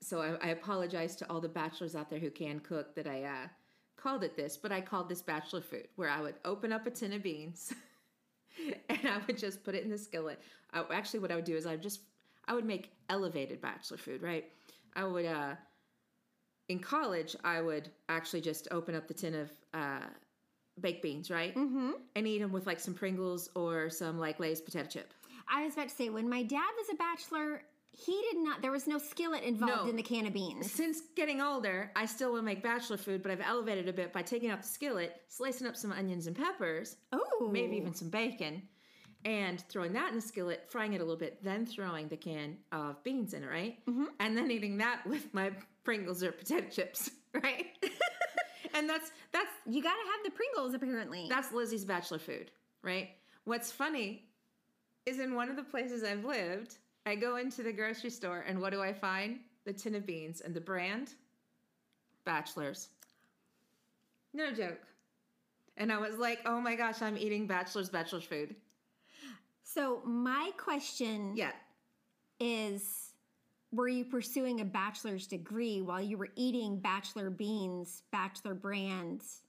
so 0.00 0.20
I, 0.20 0.46
I 0.46 0.48
apologize 0.50 1.16
to 1.16 1.30
all 1.30 1.40
the 1.40 1.48
bachelors 1.48 1.96
out 1.96 2.08
there 2.10 2.18
who 2.20 2.30
can 2.30 2.60
cook 2.60 2.94
that 2.94 3.06
I 3.06 3.24
uh, 3.24 3.48
called 3.96 4.22
it 4.22 4.36
this, 4.36 4.56
but 4.56 4.70
I 4.70 4.80
called 4.80 5.08
this 5.08 5.22
bachelor 5.22 5.60
food 5.62 5.88
where 5.96 6.08
I 6.10 6.20
would 6.20 6.34
open 6.44 6.72
up 6.72 6.86
a 6.86 6.90
tin 6.90 7.12
of 7.14 7.22
beans 7.22 7.72
and 8.88 8.98
I 9.04 9.18
would 9.26 9.38
just 9.38 9.64
put 9.64 9.74
it 9.74 9.82
in 9.84 9.90
the 9.90 9.98
skillet. 9.98 10.38
I, 10.72 10.84
actually, 10.92 11.20
what 11.20 11.32
I 11.32 11.34
would 11.36 11.44
do 11.44 11.56
is 11.56 11.66
I 11.66 11.70
would 11.72 11.82
just 11.82 12.00
I 12.46 12.54
would 12.54 12.64
make 12.66 12.92
elevated 13.08 13.60
bachelor 13.60 13.96
food. 13.96 14.22
Right? 14.22 14.44
I 14.94 15.04
would 15.04 15.26
uh, 15.26 15.54
in 16.68 16.78
college 16.78 17.34
I 17.44 17.60
would 17.62 17.90
actually 18.08 18.40
just 18.42 18.68
open 18.70 18.94
up 18.94 19.08
the 19.08 19.14
tin 19.14 19.34
of 19.34 19.50
uh, 19.74 20.00
baked 20.78 21.02
beans, 21.02 21.30
right, 21.30 21.54
Mm-hmm. 21.54 21.90
and 22.16 22.26
eat 22.26 22.38
them 22.38 22.52
with 22.52 22.66
like 22.66 22.80
some 22.80 22.94
Pringles 22.94 23.48
or 23.54 23.90
some 23.90 24.18
like 24.18 24.38
Lay's 24.40 24.60
potato 24.60 24.88
chip. 24.88 25.12
I 25.50 25.64
was 25.64 25.74
about 25.74 25.88
to 25.88 25.94
say 25.94 26.08
when 26.10 26.28
my 26.28 26.42
dad 26.42 26.70
was 26.78 26.88
a 26.92 26.96
bachelor, 26.96 27.62
he 27.90 28.12
did 28.30 28.38
not. 28.42 28.60
There 28.62 28.70
was 28.70 28.86
no 28.86 28.98
skillet 28.98 29.42
involved 29.42 29.84
No. 29.84 29.90
in 29.90 29.96
the 29.96 30.02
can 30.02 30.26
of 30.26 30.32
beans. 30.34 30.70
Since 30.70 31.00
getting 31.16 31.40
older, 31.40 31.90
I 31.96 32.04
still 32.06 32.32
will 32.32 32.42
make 32.42 32.62
bachelor 32.62 32.96
food, 32.98 33.22
but 33.22 33.32
I've 33.32 33.40
elevated 33.40 33.88
a 33.88 33.92
bit 33.92 34.12
by 34.12 34.22
taking 34.22 34.50
out 34.50 34.62
the 34.62 34.68
skillet, 34.68 35.20
slicing 35.28 35.66
up 35.66 35.74
some 35.74 35.90
onions 35.92 36.26
and 36.26 36.36
peppers, 36.36 36.96
Oh, 37.12 37.48
maybe 37.50 37.76
even 37.76 37.94
some 37.94 38.10
bacon, 38.10 38.62
and 39.24 39.60
throwing 39.68 39.94
that 39.94 40.10
in 40.10 40.14
the 40.16 40.20
skillet, 40.20 40.66
frying 40.68 40.92
it 40.92 41.00
a 41.00 41.04
little 41.04 41.16
bit, 41.18 41.42
then 41.42 41.64
throwing 41.66 42.08
the 42.08 42.16
can 42.16 42.58
of 42.70 43.02
beans 43.02 43.32
in 43.34 43.42
it, 43.42 43.48
right? 43.48 43.78
Mm-hmm. 43.86 44.04
And 44.20 44.36
then 44.36 44.50
eating 44.50 44.76
that 44.78 45.04
with 45.06 45.32
my 45.34 45.50
Pringles 45.82 46.22
or 46.22 46.30
potato 46.30 46.66
chips, 46.70 47.10
right? 47.42 47.66
and 48.74 48.88
that's 48.88 49.10
that's 49.32 49.50
You 49.66 49.82
got 49.82 49.94
to 49.94 50.10
have 50.12 50.24
the 50.24 50.30
Pringles, 50.30 50.74
apparently. 50.74 51.26
that's 51.28 51.52
Lizzie's 51.52 51.84
bachelor 51.84 52.18
food, 52.18 52.50
right? 52.82 53.10
What's 53.44 53.70
funny 53.72 54.24
is 55.06 55.18
in 55.20 55.34
one 55.34 55.48
of 55.48 55.56
the 55.56 55.62
places 55.62 56.04
I've 56.04 56.24
lived. 56.24 56.76
I 57.06 57.14
go 57.14 57.36
into 57.36 57.62
the 57.62 57.72
grocery 57.72 58.10
store 58.10 58.44
and 58.46 58.60
what 58.60 58.72
do 58.72 58.82
I 58.82 58.92
find? 58.92 59.40
The 59.64 59.72
tin 59.72 59.94
of 59.94 60.04
beans 60.06 60.40
and 60.42 60.54
the 60.54 60.60
brand 60.60 61.14
Bachelors. 62.24 62.88
No 64.34 64.52
joke. 64.52 64.80
And 65.78 65.90
I 65.92 65.98
was 65.98 66.16
like, 66.18 66.40
oh 66.44 66.60
my 66.60 66.74
gosh, 66.74 67.00
I'm 67.00 67.16
eating 67.16 67.46
Bachelor's 67.46 67.88
Bachelor's 67.88 68.24
food. 68.24 68.54
So 69.62 70.02
my 70.04 70.50
question 70.58 71.34
Yeah. 71.36 71.52
is 72.40 73.07
were 73.72 73.88
you 73.88 74.04
pursuing 74.04 74.60
a 74.60 74.64
bachelor's 74.64 75.26
degree 75.26 75.82
while 75.82 76.00
you 76.00 76.16
were 76.16 76.30
eating 76.36 76.78
bachelor 76.78 77.30
beans, 77.30 78.02
bachelor 78.12 78.54
brands, 78.54 79.42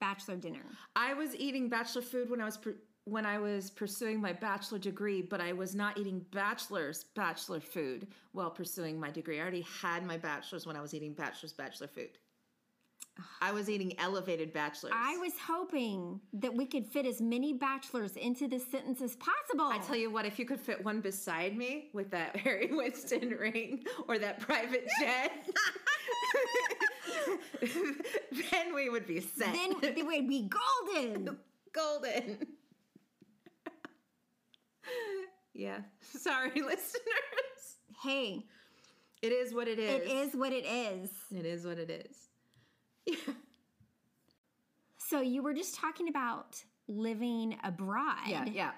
bachelor 0.00 0.36
dinner? 0.36 0.64
I 0.96 1.14
was 1.14 1.34
eating 1.36 1.68
bachelor 1.68 2.02
food 2.02 2.30
when 2.30 2.40
I 2.40 2.44
was 2.44 2.56
pur- 2.56 2.76
when 3.06 3.26
I 3.26 3.38
was 3.38 3.70
pursuing 3.70 4.18
my 4.18 4.32
bachelor 4.32 4.78
degree, 4.78 5.20
but 5.20 5.40
I 5.40 5.52
was 5.52 5.74
not 5.74 5.98
eating 5.98 6.24
bachelor's 6.30 7.04
bachelor 7.14 7.60
food 7.60 8.08
while 8.32 8.50
pursuing 8.50 8.98
my 8.98 9.10
degree. 9.10 9.38
I 9.38 9.42
already 9.42 9.66
had 9.82 10.06
my 10.06 10.16
bachelor's 10.16 10.66
when 10.66 10.74
I 10.74 10.80
was 10.80 10.94
eating 10.94 11.12
bachelor's 11.12 11.52
bachelor 11.52 11.88
food. 11.88 12.18
I 13.40 13.52
was 13.52 13.70
eating 13.70 13.98
elevated 14.00 14.52
bachelors. 14.52 14.92
I 14.96 15.16
was 15.18 15.32
hoping 15.46 16.20
that 16.32 16.52
we 16.52 16.66
could 16.66 16.84
fit 16.86 17.06
as 17.06 17.20
many 17.20 17.52
bachelors 17.52 18.16
into 18.16 18.48
this 18.48 18.66
sentence 18.70 19.00
as 19.00 19.14
possible. 19.16 19.66
I 19.70 19.78
tell 19.78 19.96
you 19.96 20.10
what, 20.10 20.24
if 20.26 20.38
you 20.38 20.44
could 20.44 20.58
fit 20.60 20.84
one 20.84 21.00
beside 21.00 21.56
me 21.56 21.90
with 21.92 22.10
that 22.10 22.34
Harry 22.44 22.70
Winston 22.72 23.30
ring 23.30 23.84
or 24.08 24.18
that 24.18 24.40
private 24.40 24.88
jet, 25.00 25.48
then 28.50 28.74
we 28.74 28.88
would 28.88 29.06
be 29.06 29.20
set. 29.20 29.52
then 29.52 29.74
it 29.82 30.04
would 30.04 30.28
be 30.28 30.48
golden. 30.48 31.36
golden. 31.72 32.46
yeah. 35.52 35.78
Sorry, 36.00 36.50
listeners. 36.60 37.78
hey, 38.02 38.44
It 39.22 39.32
is 39.32 39.54
what 39.54 39.68
it 39.68 39.78
is. 39.78 40.02
it 40.02 40.10
is 40.10 40.34
what 40.34 40.52
it 40.52 40.64
is. 40.66 41.10
It 41.34 41.46
is 41.46 41.64
what 41.64 41.78
it 41.78 41.90
is. 41.90 42.16
Yeah. 43.06 43.16
So 45.06 45.20
you 45.20 45.42
were 45.42 45.52
just 45.52 45.74
talking 45.74 46.08
about 46.08 46.64
living 46.88 47.56
abroad. 47.62 48.16
Yeah. 48.26 48.46
Yeah. 48.46 48.70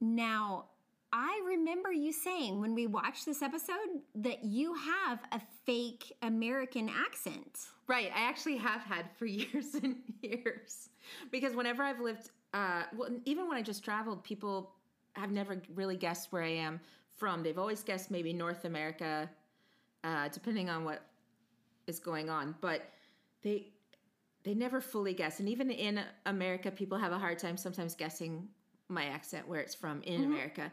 Now, 0.00 0.66
I 1.12 1.42
remember 1.44 1.92
you 1.92 2.12
saying 2.12 2.60
when 2.60 2.74
we 2.74 2.86
watched 2.86 3.26
this 3.26 3.42
episode 3.42 4.00
that 4.14 4.44
you 4.44 4.74
have 4.74 5.18
a 5.32 5.40
fake 5.66 6.12
American 6.22 6.88
accent. 6.88 7.58
Right. 7.88 8.12
I 8.14 8.28
actually 8.28 8.58
have 8.58 8.82
had 8.82 9.06
for 9.18 9.26
years 9.26 9.74
and 9.74 9.96
years 10.22 10.88
because 11.32 11.54
whenever 11.56 11.82
I've 11.82 12.00
lived, 12.00 12.30
uh, 12.54 12.84
well, 12.96 13.10
even 13.24 13.48
when 13.48 13.56
I 13.56 13.62
just 13.62 13.84
traveled, 13.84 14.22
people 14.22 14.72
have 15.14 15.32
never 15.32 15.60
really 15.74 15.96
guessed 15.96 16.32
where 16.32 16.44
I 16.44 16.52
am 16.52 16.80
from. 17.16 17.42
They've 17.42 17.58
always 17.58 17.82
guessed 17.82 18.10
maybe 18.10 18.32
North 18.32 18.64
America, 18.64 19.28
uh, 20.04 20.28
depending 20.28 20.70
on 20.70 20.84
what 20.84 21.02
is 21.88 21.98
going 21.98 22.30
on, 22.30 22.54
but 22.60 22.82
they 23.42 23.72
they 24.42 24.54
never 24.54 24.80
fully 24.80 25.12
guess. 25.12 25.38
And 25.40 25.48
even 25.48 25.70
in 25.70 26.00
America, 26.24 26.70
people 26.70 26.98
have 26.98 27.12
a 27.12 27.18
hard 27.18 27.38
time 27.38 27.56
sometimes 27.56 27.94
guessing 27.94 28.48
my 28.88 29.04
accent 29.04 29.46
where 29.46 29.60
it's 29.60 29.74
from 29.74 30.02
in 30.02 30.24
America. 30.24 30.72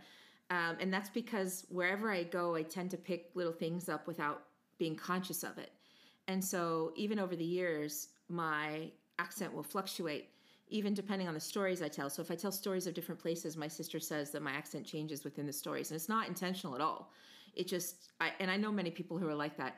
Um, 0.49 0.77
and 0.79 0.93
that's 0.93 1.09
because 1.09 1.65
wherever 1.69 2.11
I 2.11 2.23
go, 2.23 2.55
I 2.55 2.63
tend 2.63 2.91
to 2.91 2.97
pick 2.97 3.31
little 3.35 3.51
things 3.51 3.89
up 3.89 4.07
without 4.07 4.43
being 4.77 4.95
conscious 4.95 5.43
of 5.43 5.57
it. 5.57 5.71
And 6.27 6.43
so, 6.43 6.93
even 6.95 7.19
over 7.19 7.35
the 7.35 7.45
years, 7.45 8.09
my 8.29 8.91
accent 9.19 9.53
will 9.53 9.63
fluctuate, 9.63 10.29
even 10.69 10.93
depending 10.93 11.27
on 11.27 11.33
the 11.33 11.39
stories 11.39 11.81
I 11.81 11.87
tell. 11.87 12.09
So, 12.09 12.21
if 12.21 12.31
I 12.31 12.35
tell 12.35 12.51
stories 12.51 12.87
of 12.87 12.93
different 12.93 13.19
places, 13.21 13.57
my 13.57 13.67
sister 13.67 13.99
says 13.99 14.31
that 14.31 14.41
my 14.41 14.51
accent 14.51 14.85
changes 14.85 15.23
within 15.23 15.45
the 15.45 15.53
stories. 15.53 15.91
And 15.91 15.95
it's 15.95 16.09
not 16.09 16.27
intentional 16.27 16.75
at 16.75 16.81
all. 16.81 17.11
It 17.55 17.67
just, 17.67 18.11
I, 18.21 18.31
and 18.39 18.51
I 18.51 18.57
know 18.57 18.71
many 18.71 18.91
people 18.91 19.17
who 19.17 19.27
are 19.27 19.35
like 19.35 19.57
that. 19.57 19.77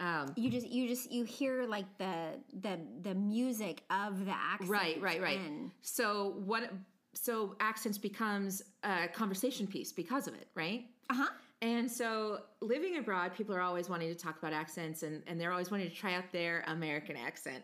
Um, 0.00 0.32
You 0.34 0.50
just 0.50 0.66
you 0.68 0.88
just 0.88 1.12
you 1.12 1.24
hear 1.24 1.66
like 1.66 1.84
the 1.98 2.40
the 2.60 2.78
the 3.02 3.14
music 3.14 3.82
of 3.90 4.24
the 4.24 4.32
accent. 4.32 4.70
Right, 4.70 5.00
right, 5.00 5.20
right. 5.20 5.38
and- 5.38 5.70
So 5.82 6.34
what? 6.44 6.72
So 7.12 7.56
accents 7.60 7.98
becomes 7.98 8.62
a 8.84 9.08
conversation 9.08 9.66
piece 9.66 9.92
because 9.92 10.26
of 10.26 10.34
it, 10.34 10.48
right? 10.54 10.86
Uh-huh. 11.10 11.28
And 11.60 11.90
so 11.90 12.40
living 12.62 12.96
abroad, 12.96 13.34
people 13.34 13.54
are 13.54 13.60
always 13.60 13.90
wanting 13.90 14.08
to 14.08 14.14
talk 14.14 14.38
about 14.38 14.52
accents, 14.54 15.02
and 15.02 15.22
and 15.26 15.38
they're 15.40 15.52
always 15.52 15.70
wanting 15.70 15.90
to 15.90 15.94
try 15.94 16.14
out 16.14 16.24
their 16.32 16.64
American 16.66 17.16
accent. 17.16 17.62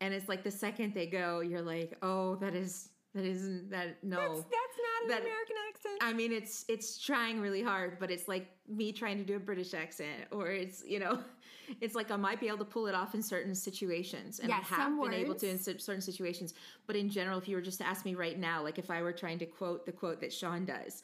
And 0.00 0.14
it's 0.14 0.28
like 0.28 0.44
the 0.44 0.50
second 0.50 0.94
they 0.94 1.06
go, 1.06 1.40
you're 1.40 1.62
like, 1.62 1.96
oh, 2.02 2.36
that 2.36 2.54
is 2.54 2.90
that 3.14 3.24
isn't 3.24 3.70
that 3.70 4.02
no. 4.04 4.16
That's, 4.16 4.30
that's 4.42 4.44
not 4.44 5.02
an 5.04 5.08
That- 5.08 5.20
American 5.22 5.56
accent. 5.68 5.98
I 6.02 6.12
mean, 6.12 6.32
it's 6.32 6.64
it's 6.68 6.98
trying 6.98 7.40
really 7.40 7.62
hard, 7.62 7.98
but 7.98 8.10
it's 8.10 8.28
like 8.28 8.46
me 8.68 8.92
trying 8.92 9.18
to 9.18 9.24
do 9.24 9.36
a 9.36 9.40
British 9.40 9.74
accent, 9.74 10.26
or 10.30 10.50
it's 10.50 10.84
you 10.86 10.98
know, 11.00 11.18
it's 11.80 11.94
like 11.94 12.10
I 12.10 12.16
might 12.16 12.38
be 12.40 12.48
able 12.48 12.58
to 12.58 12.64
pull 12.64 12.86
it 12.86 12.94
off 12.94 13.14
in 13.14 13.22
certain 13.22 13.54
situations, 13.54 14.40
and 14.40 14.52
I 14.52 14.56
have 14.56 15.00
been 15.00 15.14
able 15.14 15.34
to 15.36 15.48
in 15.48 15.58
certain 15.58 16.00
situations. 16.00 16.54
But 16.86 16.96
in 16.96 17.08
general, 17.08 17.38
if 17.38 17.48
you 17.48 17.56
were 17.56 17.62
just 17.62 17.78
to 17.78 17.86
ask 17.86 18.04
me 18.04 18.14
right 18.14 18.38
now, 18.38 18.62
like 18.62 18.78
if 18.78 18.90
I 18.90 19.02
were 19.02 19.12
trying 19.12 19.38
to 19.38 19.46
quote 19.46 19.86
the 19.86 19.92
quote 19.92 20.20
that 20.20 20.32
Sean 20.32 20.64
does, 20.66 21.02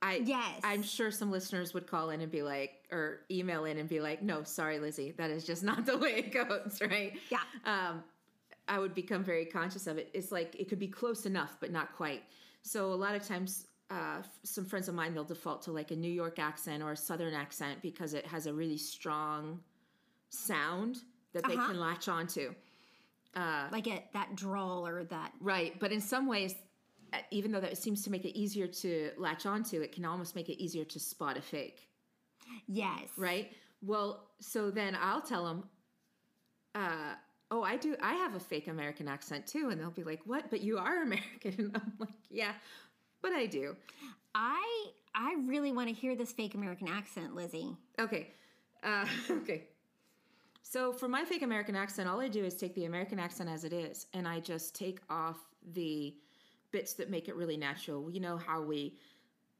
I 0.00 0.22
Yes. 0.24 0.60
I'm 0.64 0.82
sure 0.82 1.10
some 1.10 1.30
listeners 1.30 1.74
would 1.74 1.86
call 1.86 2.10
in 2.10 2.20
and 2.20 2.30
be 2.30 2.42
like, 2.42 2.84
or 2.90 3.20
email 3.30 3.64
in 3.64 3.78
and 3.78 3.88
be 3.88 4.00
like, 4.00 4.22
no, 4.22 4.42
sorry, 4.44 4.78
Lizzie, 4.78 5.12
that 5.16 5.30
is 5.30 5.44
just 5.44 5.62
not 5.70 5.86
the 5.86 5.96
way 5.98 6.14
it 6.18 6.32
goes, 6.32 6.80
right? 6.80 7.18
Yeah. 7.30 7.38
um, 7.64 8.02
I 8.72 8.78
would 8.78 8.94
become 8.94 9.22
very 9.22 9.44
conscious 9.44 9.86
of 9.86 9.98
it. 9.98 10.08
It's 10.14 10.32
like 10.32 10.50
it 10.58 10.66
could 10.70 10.78
be 10.78 10.88
close 10.88 11.26
enough, 11.26 11.52
but 11.60 11.70
not 11.70 11.94
quite. 11.94 12.22
So 12.62 12.92
a 12.92 12.98
lot 13.04 13.14
of 13.14 13.22
times, 13.32 13.66
uh, 13.90 14.22
some 14.44 14.64
friends 14.64 14.88
of 14.88 14.94
mine 14.94 15.12
they'll 15.12 15.24
default 15.34 15.60
to 15.66 15.72
like 15.72 15.90
a 15.90 15.96
New 15.96 16.10
York 16.22 16.38
accent 16.38 16.82
or 16.82 16.92
a 16.92 16.96
Southern 16.96 17.34
accent 17.34 17.82
because 17.82 18.14
it 18.14 18.24
has 18.26 18.46
a 18.46 18.52
really 18.54 18.78
strong 18.78 19.60
sound 20.30 20.94
that 21.34 21.44
they 21.46 21.54
Uh-huh. 21.54 21.68
can 21.68 21.78
latch 21.80 22.08
onto. 22.08 22.54
like 23.72 23.86
it 23.86 24.02
that 24.12 24.34
drawl 24.36 24.86
or 24.86 25.04
that 25.04 25.32
Right, 25.40 25.78
but 25.78 25.90
in 25.92 26.00
some 26.00 26.26
ways, 26.26 26.54
uh, 27.12 27.18
even 27.30 27.52
though 27.52 27.60
that 27.60 27.76
seems 27.76 28.02
to 28.04 28.10
make 28.10 28.24
it 28.24 28.34
easier 28.38 28.66
to 28.66 29.10
latch 29.18 29.44
onto, 29.44 29.80
it 29.82 29.92
can 29.92 30.04
almost 30.06 30.34
make 30.34 30.48
it 30.48 30.58
easier 30.64 30.84
to 30.84 30.98
spot 30.98 31.36
a 31.36 31.42
fake. 31.42 31.80
yes. 32.66 33.08
right? 33.18 33.52
Well, 33.82 34.10
so 34.40 34.70
then 34.70 34.96
I'll 35.08 35.20
tell 35.32 35.44
them, 35.46 35.58
uh, 36.74 37.14
oh, 37.52 37.62
I 37.62 37.76
do, 37.76 37.94
I 38.02 38.14
have 38.14 38.34
a 38.34 38.40
fake 38.40 38.66
American 38.66 39.06
accent 39.06 39.46
too. 39.46 39.68
And 39.70 39.80
they'll 39.80 39.90
be 39.90 40.02
like, 40.02 40.22
what? 40.24 40.50
But 40.50 40.62
you 40.62 40.78
are 40.78 41.02
American. 41.02 41.54
And 41.58 41.70
I'm 41.76 41.92
like, 42.00 42.14
yeah, 42.30 42.54
but 43.20 43.32
I 43.32 43.46
do. 43.46 43.76
I 44.34 44.86
I 45.14 45.36
really 45.46 45.72
want 45.72 45.88
to 45.88 45.94
hear 45.94 46.16
this 46.16 46.32
fake 46.32 46.54
American 46.54 46.88
accent, 46.88 47.36
Lizzie. 47.36 47.76
Okay. 48.00 48.30
Uh, 48.82 49.04
okay. 49.30 49.64
So 50.62 50.90
for 50.90 51.06
my 51.06 51.22
fake 51.22 51.42
American 51.42 51.76
accent, 51.76 52.08
all 52.08 52.18
I 52.18 52.28
do 52.28 52.42
is 52.42 52.54
take 52.54 52.74
the 52.74 52.86
American 52.86 53.18
accent 53.18 53.50
as 53.50 53.64
it 53.64 53.74
is, 53.74 54.06
and 54.14 54.26
I 54.26 54.40
just 54.40 54.74
take 54.74 55.00
off 55.10 55.36
the 55.74 56.16
bits 56.70 56.94
that 56.94 57.10
make 57.10 57.28
it 57.28 57.36
really 57.36 57.58
natural. 57.58 58.10
You 58.10 58.20
know 58.20 58.38
how 58.38 58.62
we 58.62 58.96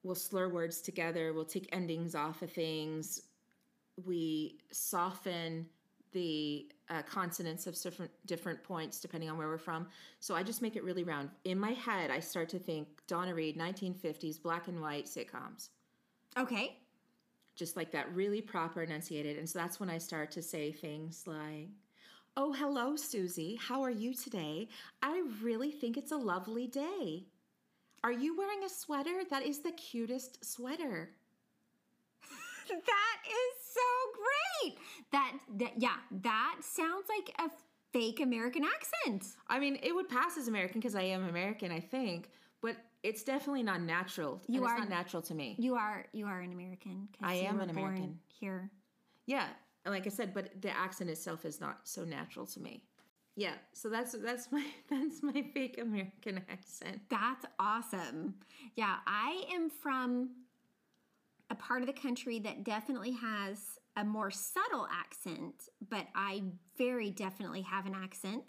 will 0.02 0.14
slur 0.14 0.48
words 0.48 0.80
together, 0.80 1.34
we'll 1.34 1.44
take 1.44 1.68
endings 1.70 2.14
off 2.14 2.40
of 2.40 2.50
things, 2.50 3.20
we 4.06 4.58
soften 4.72 5.66
the 6.12 6.68
uh, 6.90 7.02
consonants 7.02 7.66
of 7.66 7.80
different 7.80 8.10
different 8.26 8.62
points 8.62 9.00
depending 9.00 9.30
on 9.30 9.36
where 9.38 9.48
we're 9.48 9.58
from. 9.58 9.86
So 10.20 10.34
I 10.34 10.42
just 10.42 10.62
make 10.62 10.76
it 10.76 10.84
really 10.84 11.04
round. 11.04 11.30
In 11.44 11.58
my 11.58 11.72
head, 11.72 12.10
I 12.10 12.20
start 12.20 12.48
to 12.50 12.58
think 12.58 12.88
Donna 13.06 13.34
Reed, 13.34 13.58
1950s 13.58 14.40
black 14.42 14.68
and 14.68 14.80
white 14.80 15.06
sitcoms 15.06 15.68
Okay. 16.38 16.76
just 17.56 17.76
like 17.76 17.90
that, 17.92 18.12
really 18.14 18.40
proper 18.40 18.82
enunciated. 18.82 19.38
And 19.38 19.48
so 19.48 19.58
that's 19.58 19.78
when 19.78 19.90
I 19.90 19.98
start 19.98 20.30
to 20.32 20.42
say 20.42 20.72
things 20.72 21.24
like, 21.26 21.68
Oh, 22.36 22.52
hello, 22.52 22.96
Susie. 22.96 23.56
How 23.56 23.82
are 23.82 23.90
you 23.90 24.14
today? 24.14 24.68
I 25.02 25.22
really 25.42 25.70
think 25.70 25.98
it's 25.98 26.12
a 26.12 26.16
lovely 26.16 26.66
day. 26.66 27.24
Are 28.02 28.12
you 28.12 28.36
wearing 28.36 28.64
a 28.64 28.68
sweater? 28.70 29.22
That 29.28 29.42
is 29.44 29.60
the 29.60 29.72
cutest 29.72 30.44
sweater. 30.44 31.10
That 32.68 33.18
is 33.26 33.61
so 33.74 33.80
great. 34.62 34.78
That 35.12 35.32
that 35.58 35.72
yeah, 35.80 35.96
that 36.22 36.56
sounds 36.60 37.06
like 37.08 37.34
a 37.38 37.50
fake 37.92 38.20
American 38.20 38.64
accent. 38.64 39.34
I 39.48 39.58
mean, 39.58 39.78
it 39.82 39.94
would 39.94 40.08
pass 40.08 40.36
as 40.38 40.48
American 40.48 40.80
because 40.80 40.94
I 40.94 41.02
am 41.02 41.28
American, 41.28 41.70
I 41.72 41.80
think, 41.80 42.30
but 42.60 42.76
it's 43.02 43.22
definitely 43.22 43.62
not 43.62 43.80
natural. 43.82 44.40
You 44.48 44.64
it's 44.64 44.72
are- 44.72 44.78
not 44.78 44.88
natural 44.88 45.22
to 45.22 45.34
me. 45.34 45.56
You 45.58 45.74
are 45.74 46.06
you 46.12 46.26
are 46.26 46.40
an 46.40 46.52
American. 46.52 47.08
I 47.22 47.34
am 47.34 47.60
an 47.60 47.68
born 47.74 47.78
American. 47.78 48.18
here. 48.26 48.70
Yeah, 49.26 49.46
like 49.86 50.06
I 50.06 50.10
said, 50.10 50.32
but 50.34 50.60
the 50.60 50.70
accent 50.76 51.10
itself 51.10 51.44
is 51.44 51.60
not 51.60 51.80
so 51.84 52.04
natural 52.04 52.46
to 52.46 52.60
me. 52.60 52.82
Yeah, 53.34 53.54
so 53.72 53.88
that's 53.88 54.12
that's 54.12 54.52
my 54.52 54.64
that's 54.90 55.22
my 55.22 55.44
fake 55.54 55.78
American 55.80 56.40
accent. 56.50 57.00
That's 57.08 57.44
awesome. 57.58 58.34
Yeah, 58.76 58.96
I 59.06 59.44
am 59.54 59.70
from 59.70 60.30
a 61.52 61.54
part 61.54 61.82
of 61.82 61.86
the 61.86 62.00
country 62.06 62.38
that 62.40 62.64
definitely 62.64 63.12
has 63.12 63.58
a 63.96 64.04
more 64.04 64.30
subtle 64.30 64.86
accent, 64.90 65.54
but 65.90 66.06
I 66.14 66.42
very 66.78 67.10
definitely 67.10 67.62
have 67.62 67.84
an 67.86 67.94
accent. 67.94 68.48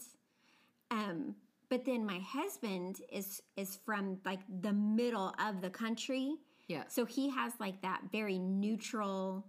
Um, 0.89 1.36
But 1.70 1.86
then 1.86 2.06
my 2.06 2.20
husband 2.20 3.02
is 3.12 3.42
is 3.58 3.80
from 3.86 4.20
like 4.26 4.42
the 4.62 4.74
middle 4.74 5.30
of 5.48 5.54
the 5.62 5.70
country. 5.84 6.28
Yeah. 6.68 6.84
So 6.88 7.04
he 7.06 7.30
has 7.30 7.52
like 7.60 7.82
that 7.82 8.02
very 8.12 8.38
neutral, 8.39 9.46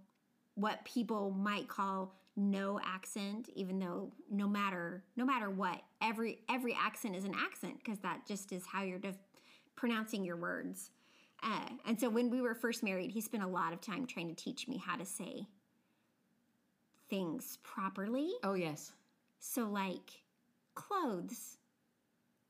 what 0.55 0.83
people 0.85 1.23
might 1.49 1.67
call 1.67 1.97
no 2.35 2.79
accent, 2.95 3.49
even 3.55 3.79
though 3.79 4.11
no 4.29 4.47
matter 4.47 5.03
no 5.15 5.25
matter 5.31 5.49
what, 5.49 5.79
every 6.01 6.39
every 6.49 6.73
accent 6.87 7.15
is 7.15 7.25
an 7.25 7.35
accent 7.47 7.75
because 7.77 7.99
that 7.99 8.17
just 8.27 8.51
is 8.51 8.63
how 8.65 8.81
you're 8.83 9.03
def- 9.07 9.29
pronouncing 9.75 10.25
your 10.25 10.37
words. 10.37 10.89
Uh, 11.43 11.69
and 11.85 11.99
so 11.99 12.09
when 12.09 12.29
we 12.29 12.41
were 12.41 12.55
first 12.55 12.83
married, 12.83 13.11
he 13.11 13.21
spent 13.21 13.43
a 13.43 13.47
lot 13.47 13.73
of 13.73 13.81
time 13.81 14.05
trying 14.07 14.27
to 14.27 14.35
teach 14.35 14.67
me 14.67 14.77
how 14.77 14.95
to 14.95 15.05
say 15.05 15.47
things 17.09 17.59
properly. 17.63 18.31
Oh 18.43 18.53
yes. 18.53 18.91
So 19.39 19.65
like 19.65 20.11
clothes, 20.73 21.57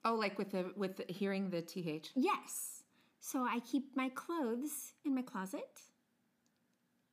Oh, 0.05 0.13
like 0.15 0.37
with 0.37 0.51
the 0.51 0.71
with 0.75 0.97
the, 0.97 1.05
hearing 1.11 1.49
the 1.49 1.61
th. 1.61 2.11
yes. 2.15 2.83
So 3.19 3.43
I 3.43 3.59
keep 3.61 3.95
my 3.95 4.09
clothes 4.09 4.93
in 5.03 5.15
my 5.15 5.23
closet, 5.23 5.81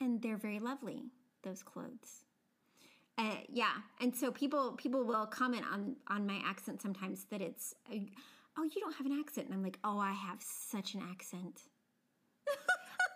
and 0.01 0.21
they're 0.21 0.37
very 0.37 0.59
lovely. 0.59 1.05
Those 1.43 1.63
clothes. 1.63 2.25
Uh, 3.19 3.37
yeah, 3.49 3.73
and 4.01 4.15
so 4.15 4.31
people 4.31 4.73
people 4.73 5.05
will 5.05 5.27
comment 5.27 5.65
on 5.71 5.97
on 6.09 6.27
my 6.27 6.41
accent 6.45 6.81
sometimes 6.83 7.25
that 7.31 7.41
it's, 7.41 7.75
uh, 7.91 7.97
oh, 8.59 8.65
you 8.65 8.81
don't 8.81 8.95
have 8.95 9.07
an 9.07 9.19
accent, 9.19 9.47
and 9.47 9.55
I'm 9.55 9.63
like, 9.63 9.79
oh, 9.85 9.99
I 9.99 10.13
have 10.13 10.39
such 10.43 10.95
an 10.95 11.03
accent. 11.11 11.63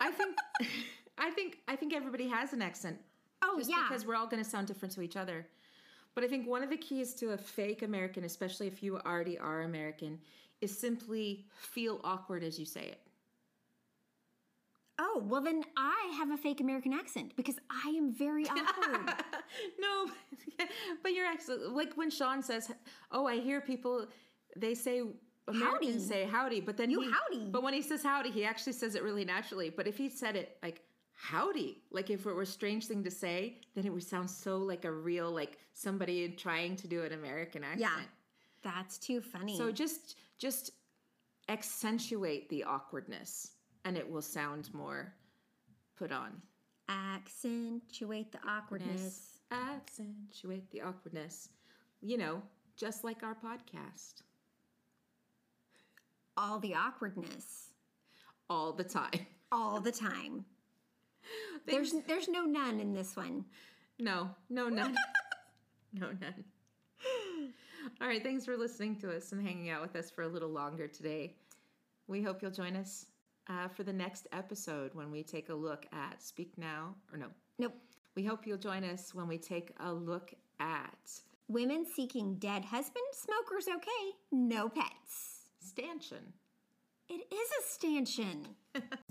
I 0.01 0.11
think 0.11 0.35
I 1.17 1.29
think 1.31 1.57
I 1.67 1.75
think 1.75 1.93
everybody 1.93 2.27
has 2.27 2.53
an 2.53 2.61
accent. 2.61 2.97
Oh 3.43 3.55
just 3.57 3.69
yeah, 3.69 3.85
because 3.87 4.05
we're 4.05 4.15
all 4.15 4.27
going 4.27 4.43
to 4.43 4.49
sound 4.49 4.67
different 4.67 4.93
to 4.95 5.01
each 5.01 5.15
other. 5.17 5.47
But 6.15 6.23
I 6.23 6.27
think 6.27 6.47
one 6.47 6.63
of 6.63 6.69
the 6.69 6.77
keys 6.77 7.13
to 7.15 7.31
a 7.31 7.37
fake 7.37 7.81
American, 7.83 8.23
especially 8.23 8.67
if 8.67 8.81
you 8.81 8.97
already 8.99 9.37
are 9.37 9.61
American, 9.61 10.19
is 10.61 10.75
simply 10.77 11.45
feel 11.55 11.99
awkward 12.03 12.43
as 12.43 12.57
you 12.59 12.65
say 12.65 12.81
it. 12.85 13.01
oh 14.99 15.23
well 15.27 15.41
then 15.41 15.63
I 15.77 16.13
have 16.17 16.31
a 16.31 16.37
fake 16.37 16.59
American 16.59 16.93
accent 16.93 17.33
because 17.35 17.55
I 17.69 17.89
am 17.89 18.13
very 18.13 18.45
awkward. 18.49 19.13
no, 19.79 20.09
but 21.03 21.13
your 21.13 21.25
accent, 21.25 21.71
like 21.75 21.93
when 21.95 22.09
Sean 22.09 22.41
says, 22.41 22.71
"Oh, 23.11 23.27
I 23.27 23.37
hear 23.39 23.61
people 23.61 24.07
they 24.55 24.73
say 24.73 25.03
Americans 25.47 25.93
Howdy. 25.95 25.99
say 26.07 26.25
howdy," 26.25 26.59
but 26.61 26.75
then 26.77 26.89
You 26.89 27.01
he, 27.01 27.11
howdy. 27.11 27.49
But 27.49 27.63
when 27.63 27.73
he 27.73 27.81
says 27.81 28.03
howdy, 28.03 28.31
he 28.31 28.43
actually 28.43 28.73
says 28.73 28.95
it 28.95 29.03
really 29.03 29.25
naturally. 29.25 29.69
But 29.69 29.87
if 29.87 29.97
he 29.97 30.09
said 30.09 30.35
it 30.35 30.57
like 30.61 30.81
howdy, 31.13 31.81
like 31.91 32.09
if 32.09 32.25
it 32.25 32.33
were 32.33 32.41
a 32.41 32.45
strange 32.45 32.85
thing 32.87 33.03
to 33.03 33.11
say, 33.11 33.57
then 33.73 33.85
it 33.85 33.93
would 33.93 34.03
sound 34.03 34.29
so 34.29 34.57
like 34.57 34.85
a 34.85 34.91
real 34.91 35.31
like 35.31 35.57
somebody 35.73 36.29
trying 36.29 36.75
to 36.77 36.87
do 36.87 37.03
an 37.03 37.13
American 37.13 37.63
accent. 37.63 37.81
yeah, 37.81 38.01
that's 38.61 38.97
too 38.97 39.21
funny. 39.21 39.57
So 39.57 39.71
just 39.71 40.17
just 40.37 40.71
accentuate 41.49 42.49
the 42.49 42.63
awkwardness 42.65 43.51
and 43.85 43.95
it 43.97 44.09
will 44.09 44.21
sound 44.21 44.73
more 44.73 45.13
put 45.95 46.11
on. 46.11 46.41
accentuate 46.89 48.31
the 48.31 48.39
awkwardness. 48.47 49.39
Accentuate 49.51 50.69
the 50.71 50.81
awkwardness. 50.81 51.49
You 52.01 52.17
know, 52.17 52.41
just 52.75 53.03
like 53.03 53.23
our 53.23 53.35
podcast. 53.35 54.21
All 56.37 56.59
the 56.59 56.75
awkwardness, 56.75 57.71
All 58.49 58.71
the 58.73 58.83
time. 58.83 59.25
all 59.51 59.81
the 59.81 59.91
time. 59.91 60.45
There's 61.65 61.93
there's 62.07 62.29
no 62.29 62.43
none 62.45 62.79
in 62.79 62.93
this 62.93 63.15
one. 63.17 63.43
No, 63.99 64.29
no, 64.49 64.69
none. 64.69 64.95
no, 65.93 66.07
none. 66.21 66.45
All 67.99 68.07
right, 68.07 68.23
thanks 68.23 68.45
for 68.45 68.55
listening 68.55 68.95
to 68.97 69.13
us 69.15 69.31
and 69.33 69.45
hanging 69.45 69.69
out 69.69 69.81
with 69.81 69.95
us 69.95 70.09
for 70.09 70.21
a 70.21 70.27
little 70.27 70.49
longer 70.49 70.87
today. 70.87 71.35
We 72.07 72.21
hope 72.21 72.41
you'll 72.41 72.51
join 72.51 72.75
us 72.77 73.07
uh, 73.49 73.67
for 73.67 73.83
the 73.83 73.91
next 73.91 74.27
episode 74.31 74.93
when 74.93 75.11
we 75.11 75.23
take 75.23 75.49
a 75.49 75.53
look 75.53 75.85
at 75.91 76.21
Speak 76.21 76.53
Now, 76.57 76.95
or 77.11 77.17
no, 77.17 77.27
Nope. 77.59 77.73
we 78.15 78.23
hope 78.23 78.45
you'll 78.47 78.57
join 78.57 78.83
us 78.85 79.13
when 79.13 79.27
we 79.27 79.37
take 79.37 79.71
a 79.81 79.91
look 79.91 80.33
at 80.59 81.11
Women 81.49 81.85
seeking 81.95 82.35
dead 82.35 82.63
husband, 82.65 83.05
smokers 83.13 83.67
okay, 83.67 84.11
no 84.31 84.69
pets. 84.69 85.36
Stanchion. 85.67 86.33
It 87.09 87.21
is 87.33 87.49
a 87.59 87.69
stanchion. 87.69 88.55